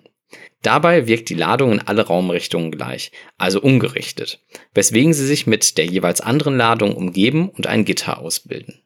Dabei 0.62 1.06
wirkt 1.06 1.28
die 1.28 1.34
Ladung 1.34 1.72
in 1.72 1.80
alle 1.80 2.06
Raumrichtungen 2.06 2.72
gleich, 2.72 3.12
also 3.38 3.60
ungerichtet, 3.60 4.42
weswegen 4.74 5.14
sie 5.14 5.26
sich 5.26 5.46
mit 5.46 5.78
der 5.78 5.86
jeweils 5.86 6.20
anderen 6.20 6.56
Ladung 6.56 6.96
umgeben 6.96 7.50
und 7.50 7.68
ein 7.68 7.84
Gitter 7.84 8.18
ausbilden. 8.18 8.82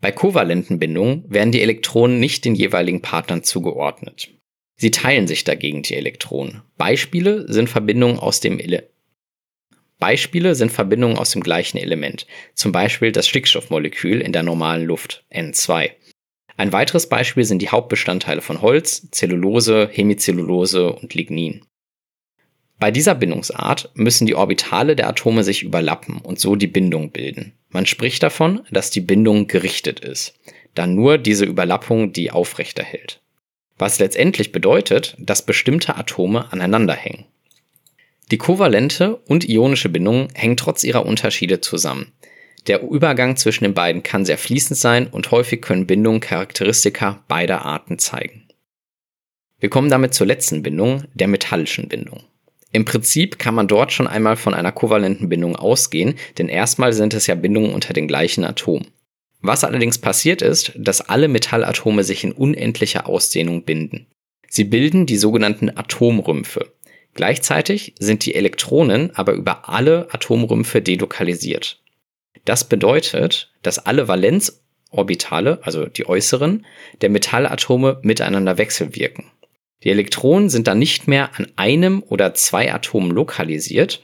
Bei 0.00 0.12
kovalenten 0.12 0.78
Bindungen 0.78 1.24
werden 1.28 1.52
die 1.52 1.62
Elektronen 1.62 2.20
nicht 2.20 2.44
den 2.44 2.54
jeweiligen 2.54 3.00
Partnern 3.00 3.42
zugeordnet. 3.42 4.28
Sie 4.76 4.90
teilen 4.90 5.26
sich 5.26 5.44
dagegen 5.44 5.82
die 5.82 5.94
Elektronen. 5.94 6.62
Beispiele 6.76 7.50
sind 7.50 7.70
Verbindungen 7.70 8.18
aus 8.18 8.40
dem 8.40 8.58
Ele 8.58 8.90
Beispiele 9.98 10.54
sind 10.54 10.72
Verbindungen 10.72 11.16
aus 11.16 11.30
dem 11.30 11.42
gleichen 11.42 11.78
Element, 11.78 12.26
zum 12.54 12.72
Beispiel 12.72 13.12
das 13.12 13.28
Stickstoffmolekül 13.28 14.20
in 14.20 14.32
der 14.32 14.42
normalen 14.42 14.84
Luft 14.84 15.24
N2. 15.32 15.90
Ein 16.56 16.72
weiteres 16.72 17.08
Beispiel 17.08 17.44
sind 17.44 17.62
die 17.62 17.68
Hauptbestandteile 17.68 18.40
von 18.40 18.62
Holz, 18.62 19.08
Zellulose, 19.10 19.88
Hemicellulose 19.92 20.92
und 20.92 21.14
Lignin. 21.14 21.64
Bei 22.78 22.90
dieser 22.90 23.14
Bindungsart 23.14 23.90
müssen 23.94 24.26
die 24.26 24.34
Orbitale 24.34 24.96
der 24.96 25.08
Atome 25.08 25.44
sich 25.44 25.62
überlappen 25.62 26.18
und 26.18 26.38
so 26.38 26.56
die 26.56 26.66
Bindung 26.66 27.10
bilden. 27.10 27.52
Man 27.70 27.86
spricht 27.86 28.22
davon, 28.22 28.62
dass 28.70 28.90
die 28.90 29.00
Bindung 29.00 29.46
gerichtet 29.46 30.00
ist, 30.00 30.38
da 30.74 30.86
nur 30.86 31.18
diese 31.18 31.44
Überlappung 31.44 32.12
die 32.12 32.30
aufrechterhält. 32.30 33.20
Was 33.78 33.98
letztendlich 33.98 34.52
bedeutet, 34.52 35.16
dass 35.18 35.46
bestimmte 35.46 35.96
Atome 35.96 36.52
aneinander 36.52 36.94
hängen. 36.94 37.24
Die 38.30 38.38
kovalente 38.38 39.16
und 39.16 39.48
ionische 39.48 39.88
Bindung 39.88 40.28
hängen 40.34 40.56
trotz 40.56 40.84
ihrer 40.84 41.04
Unterschiede 41.04 41.60
zusammen. 41.60 42.12
Der 42.66 42.82
Übergang 42.82 43.36
zwischen 43.36 43.64
den 43.64 43.74
beiden 43.74 44.02
kann 44.02 44.24
sehr 44.24 44.38
fließend 44.38 44.78
sein 44.78 45.06
und 45.06 45.30
häufig 45.30 45.60
können 45.60 45.86
Bindungen 45.86 46.20
Charakteristika 46.20 47.22
beider 47.28 47.64
Arten 47.64 47.98
zeigen. 47.98 48.48
Wir 49.60 49.68
kommen 49.68 49.90
damit 49.90 50.14
zur 50.14 50.26
letzten 50.26 50.62
Bindung, 50.62 51.04
der 51.14 51.28
metallischen 51.28 51.88
Bindung. 51.88 52.22
Im 52.72 52.84
Prinzip 52.84 53.38
kann 53.38 53.54
man 53.54 53.68
dort 53.68 53.92
schon 53.92 54.08
einmal 54.08 54.36
von 54.36 54.52
einer 54.52 54.72
kovalenten 54.72 55.28
Bindung 55.28 55.54
ausgehen, 55.54 56.14
denn 56.38 56.48
erstmal 56.48 56.92
sind 56.92 57.14
es 57.14 57.26
ja 57.26 57.34
Bindungen 57.34 57.72
unter 57.72 57.92
den 57.92 58.08
gleichen 58.08 58.44
Atomen. 58.44 58.88
Was 59.40 59.62
allerdings 59.62 59.98
passiert 59.98 60.42
ist, 60.42 60.72
dass 60.74 61.02
alle 61.02 61.28
Metallatome 61.28 62.02
sich 62.02 62.24
in 62.24 62.32
unendlicher 62.32 63.06
Ausdehnung 63.06 63.64
binden. 63.64 64.06
Sie 64.48 64.64
bilden 64.64 65.06
die 65.06 65.18
sogenannten 65.18 65.70
Atomrümpfe. 65.76 66.73
Gleichzeitig 67.14 67.94
sind 67.98 68.26
die 68.26 68.34
Elektronen 68.34 69.14
aber 69.14 69.32
über 69.32 69.68
alle 69.68 70.08
Atomrümpfe 70.12 70.82
delokalisiert. 70.82 71.80
Das 72.44 72.68
bedeutet, 72.68 73.52
dass 73.62 73.78
alle 73.78 74.08
Valenzorbitale, 74.08 75.60
also 75.62 75.86
die 75.86 76.06
äußeren, 76.06 76.66
der 77.00 77.10
Metallatome 77.10 78.00
miteinander 78.02 78.58
wechselwirken. 78.58 79.30
Die 79.84 79.90
Elektronen 79.90 80.48
sind 80.48 80.66
dann 80.66 80.78
nicht 80.78 81.08
mehr 81.08 81.30
an 81.38 81.46
einem 81.56 82.02
oder 82.02 82.34
zwei 82.34 82.72
Atomen 82.72 83.10
lokalisiert, 83.10 84.02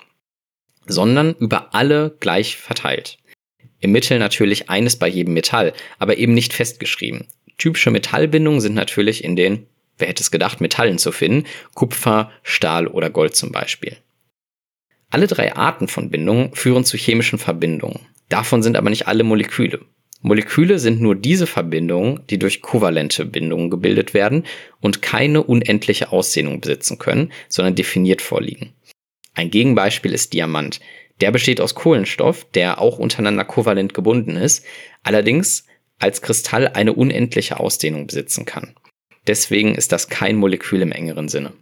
sondern 0.87 1.35
über 1.35 1.75
alle 1.75 2.17
gleich 2.21 2.57
verteilt. 2.57 3.19
Im 3.81 3.93
Mittel 3.93 4.19
natürlich 4.19 4.69
eines 4.69 4.97
bei 4.97 5.09
jedem 5.09 5.35
Metall, 5.35 5.73
aber 5.99 6.19
eben 6.19 6.35
nicht 6.35 6.53
festgeschrieben. 6.53 7.27
Typische 7.57 7.91
Metallbindungen 7.91 8.61
sind 8.61 8.75
natürlich 8.75 9.25
in 9.25 9.37
den, 9.37 9.67
wer 10.01 10.09
hätte 10.09 10.23
es 10.23 10.31
gedacht, 10.31 10.61
Metallen 10.61 10.99
zu 10.99 11.13
finden, 11.13 11.47
Kupfer, 11.75 12.31
Stahl 12.43 12.87
oder 12.87 13.11
Gold 13.11 13.37
zum 13.37 13.53
Beispiel. 13.53 13.97
Alle 15.11 15.27
drei 15.27 15.55
Arten 15.55 15.89
von 15.89 16.11
Bindungen 16.11 16.55
führen 16.55 16.85
zu 16.85 16.97
chemischen 16.97 17.39
Verbindungen. 17.39 18.01
Davon 18.29 18.63
sind 18.63 18.77
aber 18.77 18.91
nicht 18.91 19.09
alle 19.09 19.25
Moleküle. 19.25 19.81
Moleküle 20.23 20.79
sind 20.79 21.01
nur 21.01 21.15
diese 21.15 21.47
Verbindungen, 21.47 22.21
die 22.29 22.39
durch 22.39 22.61
kovalente 22.61 23.25
Bindungen 23.25 23.71
gebildet 23.71 24.13
werden 24.15 24.45
und 24.81 25.03
keine 25.03 25.43
unendliche 25.43 26.13
Ausdehnung 26.13 26.61
besitzen 26.61 26.99
können, 26.99 27.33
sondern 27.49 27.75
definiert 27.75 28.21
vorliegen. 28.21 28.73
Ein 29.35 29.51
Gegenbeispiel 29.51 30.13
ist 30.13 30.33
Diamant. 30.33 30.81
Der 31.21 31.31
besteht 31.31 31.61
aus 31.61 31.75
Kohlenstoff, 31.75 32.47
der 32.53 32.81
auch 32.81 32.99
untereinander 32.99 33.45
kovalent 33.45 33.95
gebunden 33.95 34.37
ist, 34.37 34.65
allerdings 35.03 35.65
als 35.99 36.23
Kristall 36.23 36.69
eine 36.69 36.93
unendliche 36.93 37.59
Ausdehnung 37.59 38.07
besitzen 38.07 38.45
kann. 38.45 38.75
Deswegen 39.31 39.77
ist 39.77 39.93
das 39.93 40.09
kein 40.09 40.35
Molekül 40.35 40.83
im 40.83 40.91
engeren 40.91 41.29
Sinne. 41.29 41.53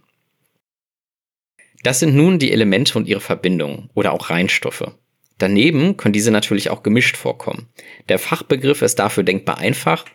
Das 1.83 1.99
sind 1.99 2.15
nun 2.15 2.39
die 2.39 2.51
Elemente 2.51 2.97
und 2.97 3.07
ihre 3.07 3.19
Verbindungen 3.19 3.91
oder 3.93 4.11
auch 4.11 4.31
Reinstoffe. 4.31 4.91
Daneben 5.37 5.95
können 5.95 6.13
diese 6.13 6.31
natürlich 6.31 6.71
auch 6.71 6.81
gemischt 6.81 7.15
vorkommen. 7.15 7.67
Der 8.09 8.17
Fachbegriff 8.17 8.81
ist 8.81 8.97
dafür 8.97 9.21
denkbar 9.21 9.59
einfach, 9.59 10.05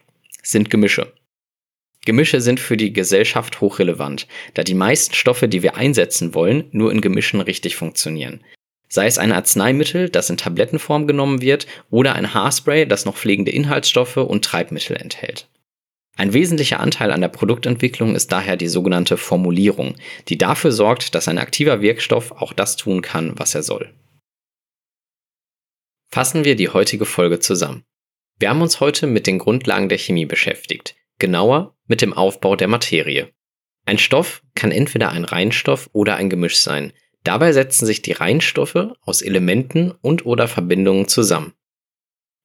sind 0.42 0.68
Gemische. 0.68 1.12
Gemische 2.04 2.40
sind 2.40 2.58
für 2.58 2.76
die 2.76 2.92
Gesellschaft 2.92 3.60
hochrelevant, 3.60 4.26
da 4.54 4.64
die 4.64 4.74
meisten 4.74 5.14
Stoffe, 5.14 5.46
die 5.46 5.62
wir 5.62 5.76
einsetzen 5.76 6.34
wollen, 6.34 6.64
nur 6.72 6.90
in 6.90 7.00
Gemischen 7.00 7.40
richtig 7.40 7.76
funktionieren. 7.76 8.40
Sei 8.88 9.06
es 9.06 9.16
ein 9.16 9.30
Arzneimittel, 9.30 10.08
das 10.08 10.28
in 10.28 10.38
Tablettenform 10.38 11.06
genommen 11.06 11.40
wird, 11.40 11.68
oder 11.88 12.16
ein 12.16 12.34
Haarspray, 12.34 12.84
das 12.84 13.04
noch 13.04 13.16
pflegende 13.16 13.52
Inhaltsstoffe 13.52 14.16
und 14.16 14.44
Treibmittel 14.44 14.96
enthält. 14.96 15.46
Ein 16.16 16.33
wesentlicher 16.33 16.81
Anteil 16.81 17.11
an 17.11 17.20
der 17.20 17.29
Produktentwicklung 17.29 18.14
ist 18.14 18.31
daher 18.31 18.57
die 18.57 18.68
sogenannte 18.68 19.16
Formulierung, 19.16 19.96
die 20.29 20.38
dafür 20.38 20.70
sorgt, 20.70 21.14
dass 21.14 21.27
ein 21.27 21.38
aktiver 21.38 21.81
Wirkstoff 21.81 22.31
auch 22.33 22.53
das 22.53 22.77
tun 22.77 23.03
kann, 23.03 23.38
was 23.38 23.55
er 23.55 23.64
soll. 23.64 23.92
Fassen 26.11 26.44
wir 26.44 26.55
die 26.55 26.68
heutige 26.68 27.05
Folge 27.05 27.40
zusammen. 27.40 27.85
Wir 28.38 28.50
haben 28.50 28.62
uns 28.62 28.79
heute 28.79 29.09
mit 29.09 29.27
den 29.27 29.38
Grundlagen 29.38 29.88
der 29.88 29.98
Chemie 29.98 30.27
beschäftigt, 30.27 30.94
genauer 31.18 31.77
mit 31.87 32.00
dem 32.00 32.12
Aufbau 32.12 32.55
der 32.55 32.68
Materie. 32.68 33.33
Ein 33.85 33.98
Stoff 33.98 34.42
kann 34.55 34.70
entweder 34.70 35.11
ein 35.11 35.24
Reinstoff 35.24 35.90
oder 35.92 36.16
ein 36.16 36.31
Gemisch 36.31 36.59
sein. 36.59 36.92
Dabei 37.24 37.53
setzen 37.53 37.87
sich 37.87 38.03
die 38.03 38.12
Reinstoffe 38.12 38.92
aus 39.00 39.22
Elementen 39.22 39.90
und 39.90 40.24
oder 40.27 40.46
Verbindungen 40.46 41.09
zusammen. 41.09 41.55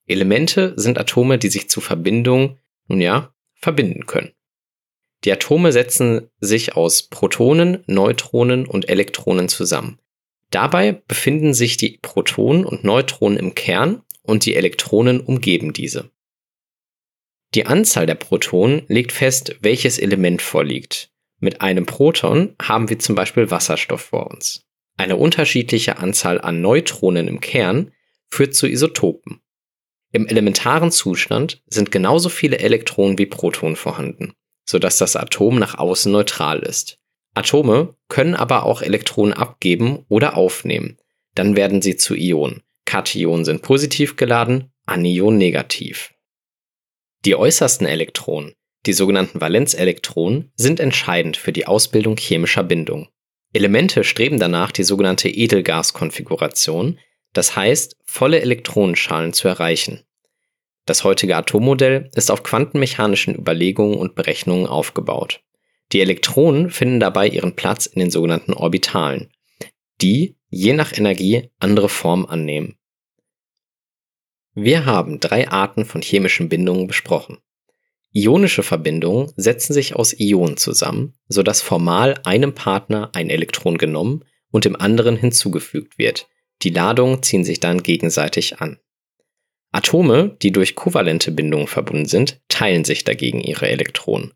Elemente 0.08 0.74
sind 0.76 0.98
Atome, 0.98 1.38
die 1.38 1.50
sich 1.50 1.70
zu 1.70 1.82
Verbindungen, 1.82 2.58
nun 2.88 3.02
ja, 3.02 3.34
verbinden 3.60 4.06
können. 4.06 4.34
Die 5.26 5.32
Atome 5.32 5.72
setzen 5.72 6.30
sich 6.40 6.76
aus 6.76 7.04
Protonen, 7.04 7.84
Neutronen 7.88 8.66
und 8.66 8.88
Elektronen 8.90 9.50
zusammen. 9.50 10.00
Dabei 10.50 10.94
befinden 11.08 11.54
sich 11.54 11.78
die 11.78 12.00
Protonen 12.02 12.66
und 12.66 12.84
Neutronen 12.84 13.38
im 13.38 13.54
Kern 13.54 14.02
und 14.24 14.46
die 14.46 14.56
Elektronen 14.56 15.20
umgeben 15.20 15.74
diese. 15.74 16.10
Die 17.56 17.66
Anzahl 17.66 18.06
der 18.06 18.16
Protonen 18.16 18.84
legt 18.88 19.12
fest, 19.12 19.58
welches 19.62 20.00
Element 20.00 20.42
vorliegt. 20.42 21.12
Mit 21.40 21.62
einem 21.62 21.86
Proton 21.86 22.56
haben 22.62 22.90
wir 22.90 23.00
zum 23.00 23.16
Beispiel 23.16 23.50
Wasserstoff 23.50 24.02
vor 24.02 24.30
uns. 24.30 24.66
Eine 24.98 25.16
unterschiedliche 25.16 25.98
Anzahl 25.98 26.42
an 26.42 26.62
Neutronen 26.62 27.28
im 27.28 27.40
Kern 27.40 27.92
führt 28.28 28.54
zu 28.54 28.68
Isotopen. 28.68 29.42
Im 30.12 30.28
elementaren 30.28 30.92
Zustand 30.92 31.62
sind 31.68 31.92
genauso 31.92 32.30
viele 32.30 32.60
Elektronen 32.60 33.18
wie 33.18 33.28
Protonen 33.28 33.76
vorhanden, 33.76 34.34
sodass 34.66 34.98
das 34.98 35.16
Atom 35.16 35.60
nach 35.60 35.78
außen 35.78 36.12
neutral 36.12 36.60
ist. 36.60 36.98
Atome 37.36 37.96
können 38.08 38.36
aber 38.36 38.64
auch 38.64 38.82
Elektronen 38.82 39.34
abgeben 39.34 40.06
oder 40.10 40.36
aufnehmen. 40.36 40.98
Dann 41.36 41.56
werden 41.56 41.82
sie 41.82 41.96
zu 41.96 42.16
Ionen. 42.16 42.64
Kationen 42.86 43.46
sind 43.46 43.62
positiv 43.62 44.16
geladen, 44.16 44.72
Anionen 44.86 45.38
negativ. 45.38 46.14
Die 47.26 47.36
äußersten 47.36 47.86
Elektronen, 47.86 48.56
die 48.86 48.94
sogenannten 48.94 49.40
Valenzelektronen, 49.40 50.52
sind 50.56 50.80
entscheidend 50.80 51.38
für 51.38 51.52
die 51.52 51.68
Ausbildung 51.68 52.18
chemischer 52.18 52.64
Bindungen. 52.64 53.10
Elemente 53.54 54.04
streben 54.04 54.40
danach, 54.40 54.72
die 54.72 54.84
sogenannte 54.84 55.30
Edelgaskonfiguration, 55.30 57.00
das 57.34 57.56
heißt, 57.56 57.98
volle 58.06 58.42
Elektronenschalen 58.42 59.34
zu 59.34 59.48
erreichen. 59.48 60.04
Das 60.86 61.04
heutige 61.04 61.36
Atommodell 61.36 62.10
ist 62.16 62.32
auf 62.32 62.44
quantenmechanischen 62.44 63.36
Überlegungen 63.36 63.98
und 63.98 64.16
Berechnungen 64.16 64.66
aufgebaut. 64.66 65.42
Die 65.92 66.02
Elektronen 66.02 66.70
finden 66.70 67.00
dabei 67.00 67.28
ihren 67.28 67.56
Platz 67.56 67.86
in 67.86 68.00
den 68.00 68.12
sogenannten 68.12 68.54
Orbitalen, 68.54 69.32
die 70.02 70.38
je 70.50 70.74
nach 70.74 70.98
Energie 70.98 71.50
andere 71.60 71.90
Formen 71.90 72.28
annehmen. 72.28 72.76
Wir 74.56 74.86
haben 74.86 75.20
drei 75.20 75.48
Arten 75.50 75.86
von 75.86 76.02
chemischen 76.02 76.50
Bindungen 76.50 76.88
besprochen. 76.88 77.38
Ionische 78.12 78.64
Verbindungen 78.64 79.32
setzen 79.36 79.74
sich 79.74 79.96
aus 79.96 80.20
Ionen 80.20 80.58
zusammen, 80.58 81.14
sodass 81.28 81.62
formal 81.62 82.20
einem 82.24 82.56
Partner 82.56 83.12
ein 83.14 83.30
Elektron 83.30 83.78
genommen 83.78 84.26
und 84.50 84.66
dem 84.66 84.76
anderen 84.76 85.16
hinzugefügt 85.16 86.00
wird. 86.00 86.28
Die 86.62 86.70
Ladungen 86.70 87.24
ziehen 87.24 87.44
sich 87.44 87.60
dann 87.60 87.84
gegenseitig 87.84 88.60
an. 88.60 88.80
Atome, 89.72 90.36
die 90.42 90.52
durch 90.52 90.76
kovalente 90.76 91.32
Bindungen 91.32 91.68
verbunden 91.68 92.06
sind, 92.06 92.42
teilen 92.48 92.84
sich 92.84 93.04
dagegen 93.04 93.42
ihre 93.42 93.70
Elektronen. 93.70 94.34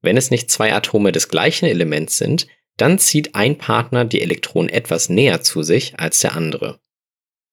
Wenn 0.00 0.16
es 0.16 0.30
nicht 0.30 0.50
zwei 0.50 0.72
Atome 0.74 1.12
des 1.12 1.28
gleichen 1.28 1.66
Elements 1.66 2.18
sind, 2.18 2.48
dann 2.76 2.98
zieht 2.98 3.34
ein 3.34 3.58
Partner 3.58 4.04
die 4.04 4.22
Elektronen 4.22 4.68
etwas 4.68 5.08
näher 5.08 5.42
zu 5.42 5.62
sich 5.62 5.98
als 5.98 6.20
der 6.20 6.34
andere. 6.34 6.80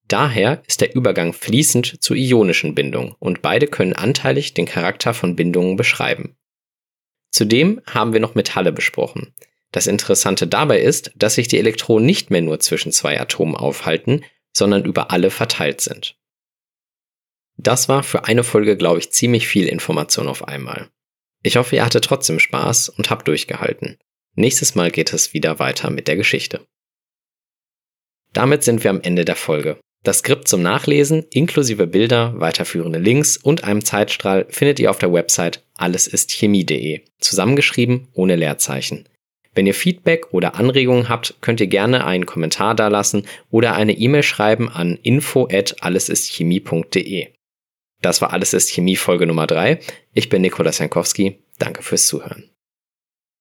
Daher 0.08 0.64
ist 0.68 0.82
der 0.82 0.96
Übergang 0.96 1.34
fließend 1.34 2.02
zu 2.02 2.16
ionischen 2.16 2.74
Bindungen 2.74 3.14
und 3.20 3.44
beide 3.44 3.68
können 3.68 3.94
anteilig 3.94 4.56
den 4.56 4.66
Charakter 4.66 5.14
von 5.14 5.36
Bindungen 5.36 5.76
beschreiben. 5.76 6.36
Zudem 7.32 7.80
haben 7.86 8.14
wir 8.14 8.20
noch 8.20 8.34
Metalle 8.34 8.72
besprochen. 8.72 9.36
Das 9.72 9.88
Interessante 9.88 10.48
dabei 10.48 10.80
ist, 10.82 11.12
dass 11.16 11.36
sich 11.36 11.48
die 11.48 11.60
Elektronen 11.60 12.06
nicht 12.06 12.32
mehr 12.32 12.42
nur 12.42 12.60
zwischen 12.60 12.92
zwei 12.92 13.20
Atomen 13.20 13.56
aufhalten, 13.56 14.24
sondern 14.52 14.86
über 14.86 15.12
alle 15.12 15.30
verteilt 15.30 15.82
sind. 15.82 16.16
Das 17.58 17.90
war 17.90 18.04
für 18.04 18.26
eine 18.26 18.44
Folge, 18.44 18.78
glaube 18.78 19.00
ich, 19.00 19.12
ziemlich 19.12 19.48
viel 19.48 19.68
Information 19.68 20.28
auf 20.28 20.48
einmal. 20.48 20.90
Ich 21.44 21.58
hoffe, 21.58 21.76
ihr 21.76 21.86
hattet 21.86 22.06
trotzdem 22.06 22.40
Spaß 22.40 22.90
und 22.90 23.10
habt 23.10 23.28
durchgehalten. 23.28 23.98
Nächstes 24.36 24.76
Mal 24.76 24.92
geht 24.92 25.14
es 25.14 25.34
wieder 25.34 25.60
weiter 25.60 25.90
mit 25.90 26.08
der 26.08 26.16
Geschichte. 26.16 26.66
Damit 28.34 28.64
sind 28.64 28.84
wir 28.84 28.92
am 28.92 29.02
Ende 29.02 29.26
der 29.26 29.36
Folge. 29.36 29.80
Das 30.04 30.20
Skript 30.20 30.48
zum 30.48 30.62
Nachlesen 30.62 31.26
inklusive 31.30 31.86
Bilder, 31.86 32.40
weiterführende 32.40 33.00
Links 33.00 33.36
und 33.36 33.66
einem 33.66 33.84
Zeitstrahl 33.84 34.46
findet 34.50 34.80
ihr 34.80 34.90
auf 34.92 35.00
der 35.00 35.12
Website 35.12 35.66
allesistchemie.de, 35.76 37.02
zusammengeschrieben 37.20 38.08
ohne 38.14 38.38
Leerzeichen. 38.38 39.10
Wenn 39.60 39.68
ihr 39.68 39.74
Feedback 39.74 40.28
oder 40.32 40.56
Anregungen 40.56 41.10
habt, 41.10 41.36
könnt 41.42 41.60
ihr 41.60 41.68
gerne 41.68 42.06
einen 42.06 42.26
Kommentar 42.26 42.76
dalassen 42.76 43.28
oder 43.52 43.76
eine 43.76 43.92
E-Mail 43.92 44.24
schreiben 44.24 44.70
an 44.70 44.98
info@allesistchemie.de. 45.04 47.28
Das 48.02 48.22
war 48.22 48.32
Alles 48.32 48.54
ist 48.54 48.72
Chemie 48.72 48.96
Folge 48.96 49.28
Nummer 49.28 49.48
3. 49.48 49.82
Ich 50.14 50.30
bin 50.30 50.44
Nikolas 50.44 50.78
Jankowski. 50.78 51.44
Danke 51.58 51.84
fürs 51.84 52.08
Zuhören. 52.08 52.50